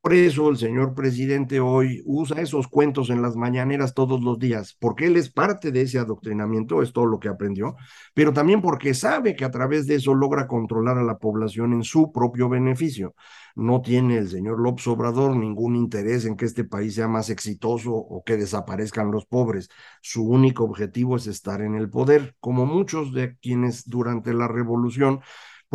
por 0.00 0.14
eso 0.14 0.48
el 0.48 0.56
señor 0.56 0.94
presidente 0.94 1.60
hoy 1.60 2.02
usa 2.04 2.40
esos 2.40 2.68
cuentos 2.68 3.10
en 3.10 3.22
las 3.22 3.36
mañaneras 3.36 3.94
todos 3.94 4.22
los 4.22 4.38
días, 4.38 4.76
porque 4.78 5.06
él 5.06 5.16
es 5.16 5.30
parte 5.30 5.72
de 5.72 5.82
ese 5.82 5.98
adoctrinamiento, 5.98 6.82
es 6.82 6.92
todo 6.92 7.06
lo 7.06 7.18
que 7.18 7.28
aprendió, 7.28 7.76
pero 8.14 8.32
también 8.32 8.62
porque 8.62 8.94
sabe 8.94 9.36
que 9.36 9.44
a 9.44 9.50
través 9.50 9.86
de 9.86 9.96
eso 9.96 10.14
logra 10.14 10.46
controlar 10.46 10.98
a 10.98 11.02
la 11.02 11.18
población 11.18 11.72
en 11.72 11.82
su 11.82 12.12
propio 12.12 12.48
beneficio. 12.48 13.14
No 13.54 13.80
tiene 13.80 14.18
el 14.18 14.28
señor 14.28 14.60
López 14.60 14.86
Obrador 14.86 15.34
ningún 15.34 15.76
interés 15.76 16.26
en 16.26 16.36
que 16.36 16.44
este 16.44 16.64
país 16.64 16.94
sea 16.94 17.08
más 17.08 17.30
exitoso 17.30 17.92
o 17.94 18.22
que 18.22 18.36
desaparezcan 18.36 19.10
los 19.10 19.24
pobres. 19.24 19.70
Su 20.02 20.28
único 20.28 20.64
objetivo 20.64 21.16
es 21.16 21.26
estar 21.26 21.62
en 21.62 21.74
el 21.74 21.88
poder, 21.88 22.36
como 22.38 22.66
muchos 22.66 23.12
de 23.14 23.36
quienes 23.38 23.88
durante 23.88 24.34
la 24.34 24.46
revolución 24.46 25.20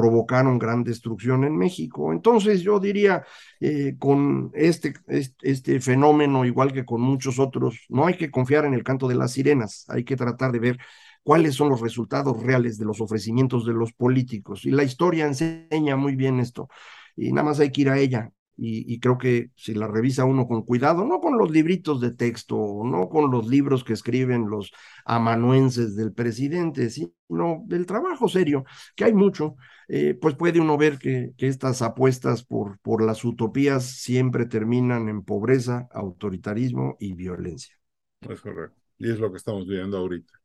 provocaron 0.02 0.58
gran 0.58 0.84
destrucción 0.84 1.44
en 1.44 1.56
México. 1.56 2.12
Entonces 2.12 2.62
yo 2.62 2.80
diría, 2.80 3.24
eh, 3.60 3.96
con 4.00 4.52
este, 4.56 4.94
este, 5.08 5.80
fenómeno, 5.80 6.44
igual 6.44 6.74
que 6.74 6.86
con 6.86 7.02
muchos 7.02 7.38
otros, 7.38 7.86
no 7.90 8.08
hay 8.08 8.16
que 8.16 8.32
confiar 8.32 8.66
en 8.66 8.74
el 8.74 8.84
canto 8.84 9.08
de 9.08 9.16
las 9.16 9.34
sirenas, 9.34 9.86
hay 9.90 10.04
que 10.04 10.16
tratar 10.16 10.52
de 10.52 10.60
ver 10.60 10.78
cuáles 11.24 11.54
son 11.56 11.70
los 11.70 11.82
resultados 11.82 12.42
reales 12.42 12.80
de 12.80 12.86
los 12.86 13.00
ofrecimientos 13.00 13.64
de 13.66 13.74
los 13.74 13.94
políticos. 13.94 14.66
Y 14.66 14.72
la 14.72 14.84
historia 14.84 15.28
enseña 15.28 15.96
muy 15.96 16.16
bien 16.16 16.40
esto. 16.40 16.68
Y 17.16 17.32
nada 17.32 17.46
más 17.50 17.60
hay 17.60 17.72
que 17.72 17.82
ir 17.82 17.90
a 17.90 18.00
ella. 18.00 18.32
Y, 18.58 19.00
creo 19.00 19.18
que 19.18 19.50
si 19.56 19.74
la 19.74 19.88
revisa 19.88 20.26
uno 20.26 20.48
con 20.48 20.64
cuidado, 20.64 21.04
no 21.04 21.20
con 21.20 21.38
los 21.38 21.50
libritos 21.50 22.00
de 22.00 22.14
texto, 22.14 22.56
no 22.86 23.10
con 23.10 23.32
los 23.32 23.48
libros 23.48 23.84
que 23.84 23.94
escriben 23.94 24.50
los 24.50 24.72
amanuenses 25.04 25.96
del 25.96 26.14
presidente, 26.14 26.92
sino 26.92 27.64
del 27.66 27.88
trabajo 27.88 28.30
serio, 28.30 28.64
que 28.96 29.06
hay 29.06 29.14
mucho, 29.14 29.56
eh, 29.88 30.14
pues 30.14 30.36
puede 30.36 30.60
uno 30.60 30.78
ver 30.78 31.00
que, 31.00 31.32
que, 31.38 31.48
estas 31.48 31.82
apuestas 31.82 32.44
por, 32.44 32.78
por 32.82 33.04
las 33.04 33.26
utopías 33.26 33.84
siempre 33.84 34.46
terminan 34.46 35.10
en 35.10 35.24
pobreza, 35.24 35.88
autoritarismo 35.92 36.98
y 37.00 37.14
violencia. 37.14 37.76
Es 38.22 38.42
correcto. 38.42 38.80
Y 39.00 39.10
es 39.10 39.20
lo 39.20 39.32
que 39.32 39.38
estamos 39.38 39.66
viviendo 39.66 39.98
ahorita. 39.98 40.42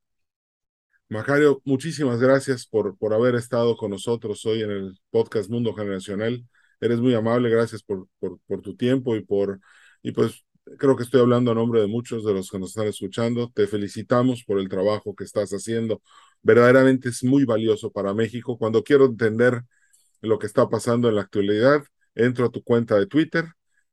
Macario, 1.08 1.60
muchísimas 1.64 2.18
gracias 2.18 2.66
por, 2.66 2.96
por 2.96 3.14
haber 3.14 3.36
estado 3.36 3.76
con 3.76 3.92
nosotros 3.92 4.44
hoy 4.44 4.62
en 4.62 4.70
el 4.70 4.98
podcast 5.10 5.48
Mundo 5.48 5.72
Generacional. 5.72 6.44
Eres 6.80 7.00
muy 7.00 7.14
amable, 7.14 7.48
gracias 7.50 7.82
por, 7.82 8.08
por, 8.18 8.62
tu 8.62 8.76
tiempo 8.76 9.16
y 9.16 9.24
por, 9.24 9.60
y 10.02 10.12
pues 10.12 10.44
creo 10.78 10.96
que 10.96 11.04
estoy 11.04 11.20
hablando 11.20 11.50
a 11.52 11.54
nombre 11.54 11.80
de 11.80 11.86
muchos 11.86 12.24
de 12.24 12.34
los 12.34 12.50
que 12.50 12.58
nos 12.58 12.70
están 12.70 12.86
escuchando. 12.88 13.50
Te 13.54 13.66
felicitamos 13.66 14.44
por 14.44 14.58
el 14.60 14.68
trabajo 14.68 15.14
que 15.14 15.24
estás 15.24 15.50
haciendo 15.52 16.02
verdaderamente 16.46 17.08
es 17.10 17.24
muy 17.24 17.44
valioso 17.44 17.90
para 17.92 18.14
México. 18.14 18.58
Cuando 18.58 18.84
quiero 18.84 19.06
entender 19.06 19.62
lo 20.22 20.38
que 20.38 20.46
está 20.46 20.68
pasando 20.68 21.08
en 21.08 21.16
la 21.16 21.22
actualidad, 21.22 21.84
entro 22.14 22.46
a 22.46 22.50
tu 22.50 22.62
cuenta 22.64 22.96
de 22.98 23.06
Twitter, 23.06 23.46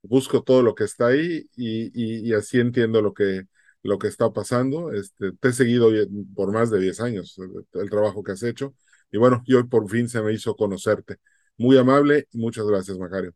busco 0.04 0.43
todo 0.43 0.62
lo 0.63 0.76
que 0.76 0.86
está 0.86 1.08
ahí 1.08 1.50
y, 1.56 2.30
y, 2.30 2.34
así 2.34 2.60
entiendo 2.60 3.02
lo 3.02 3.13
que, 3.13 3.43
lo 3.84 3.98
que 4.00 4.08
está 4.08 4.32
pasando. 4.34 4.93
Este, 4.93 5.34
te 5.34 5.50
he 5.50 5.54
seguido 5.54 5.89
por 6.36 6.52
más 6.54 6.69
de 6.72 6.80
10 6.80 7.00
años 7.02 7.38
el, 7.39 7.82
el 7.82 7.89
trabajo 7.89 8.24
que 8.24 8.34
has 8.34 8.43
hecho 8.43 8.76
y 9.12 9.17
bueno, 9.17 9.43
y 9.46 9.56
hoy 9.56 9.63
por 9.65 9.89
fin 9.89 10.10
se 10.10 10.22
me 10.22 10.34
hizo 10.34 10.56
conocerte. 10.56 11.17
Muy 11.57 11.77
amable 11.77 12.27
y 12.31 12.37
muchas 12.39 12.65
gracias, 12.65 12.97
Macario. 12.97 13.33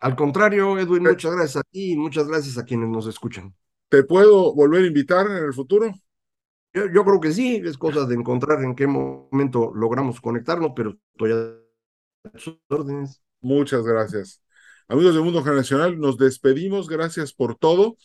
Al 0.00 0.14
contrario, 0.14 0.78
Edwin, 0.78 1.02
muchas 1.02 1.34
gracias 1.34 1.56
a 1.56 1.62
ti 1.62 1.92
y 1.92 1.96
muchas 1.96 2.28
gracias 2.28 2.56
a 2.56 2.64
quienes 2.64 2.88
nos 2.88 3.06
escuchan. 3.06 3.54
¿Te 3.88 4.04
puedo 4.04 4.54
volver 4.54 4.84
a 4.84 4.86
invitar 4.86 5.26
en 5.26 5.44
el 5.44 5.52
futuro? 5.52 5.92
Yo, 6.72 7.04
creo 7.04 7.20
que 7.20 7.32
sí, 7.32 7.60
es 7.64 7.76
cosa 7.78 8.04
de 8.04 8.14
encontrar 8.14 8.62
en 8.62 8.76
qué 8.76 8.86
momento 8.86 9.72
logramos 9.74 10.20
conectarnos, 10.20 10.72
pero 10.76 10.96
estoy 11.12 11.32
a 11.32 12.38
sus 12.38 12.58
órdenes. 12.68 13.22
Muchas 13.40 13.82
gracias. 13.84 14.42
Amigos 14.86 15.14
de 15.14 15.20
Mundo 15.20 15.42
Generacional, 15.42 15.98
nos 15.98 16.18
despedimos. 16.18 16.88
Gracias 16.88 17.32
por 17.32 17.56
todo. 17.56 17.96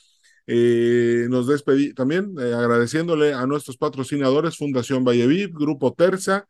Eh, 0.47 1.27
nos 1.29 1.47
despedí 1.47 1.93
también 1.93 2.33
eh, 2.39 2.53
agradeciéndole 2.53 3.33
a 3.33 3.45
nuestros 3.45 3.77
patrocinadores 3.77 4.57
Fundación 4.57 5.03
Valleviv, 5.03 5.53
Grupo 5.53 5.93
Terza, 5.93 6.47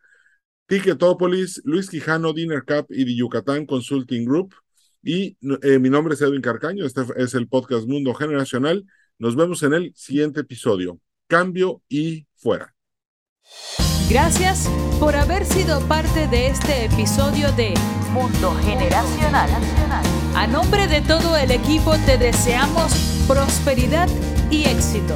Ticketopolis, 0.67 1.61
Luis 1.65 1.89
Quijano, 1.89 2.33
Dinner 2.33 2.63
Cup 2.63 2.87
y 2.89 3.05
The 3.05 3.15
Yucatán 3.15 3.65
Consulting 3.65 4.25
Group. 4.25 4.55
Y 5.03 5.37
eh, 5.61 5.79
mi 5.79 5.89
nombre 5.89 6.13
es 6.13 6.21
Edwin 6.21 6.41
Carcaño, 6.41 6.85
este 6.85 7.01
es 7.17 7.33
el 7.33 7.47
podcast 7.47 7.87
Mundo 7.87 8.13
Generacional. 8.13 8.85
Nos 9.19 9.35
vemos 9.35 9.61
en 9.63 9.73
el 9.73 9.93
siguiente 9.95 10.41
episodio. 10.41 10.99
Cambio 11.27 11.81
y 11.89 12.25
fuera. 12.35 12.73
Gracias 14.09 14.69
por 14.99 15.15
haber 15.15 15.45
sido 15.45 15.79
parte 15.87 16.27
de 16.27 16.47
este 16.47 16.85
episodio 16.85 17.51
de 17.53 17.73
Mundo 18.11 18.53
Generacional. 18.63 19.49
A 20.35 20.47
nombre 20.47 20.87
de 20.87 21.01
todo 21.01 21.35
el 21.37 21.51
equipo 21.51 21.95
te 22.05 22.17
deseamos 22.17 22.93
prosperidad 23.27 24.07
y 24.49 24.65
éxito. 24.65 25.15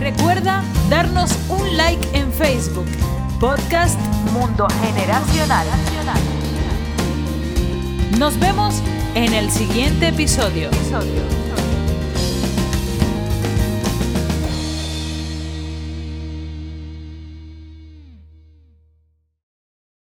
Recuerda 0.00 0.64
darnos 0.88 1.30
un 1.48 1.76
like 1.76 2.06
en 2.14 2.32
Facebook, 2.32 2.86
Podcast 3.40 3.98
Mundo 4.34 4.68
Generacional. 4.82 5.66
Nos 8.18 8.38
vemos 8.38 8.82
en 9.14 9.32
el 9.32 9.50
siguiente 9.50 10.08
episodio. 10.08 10.68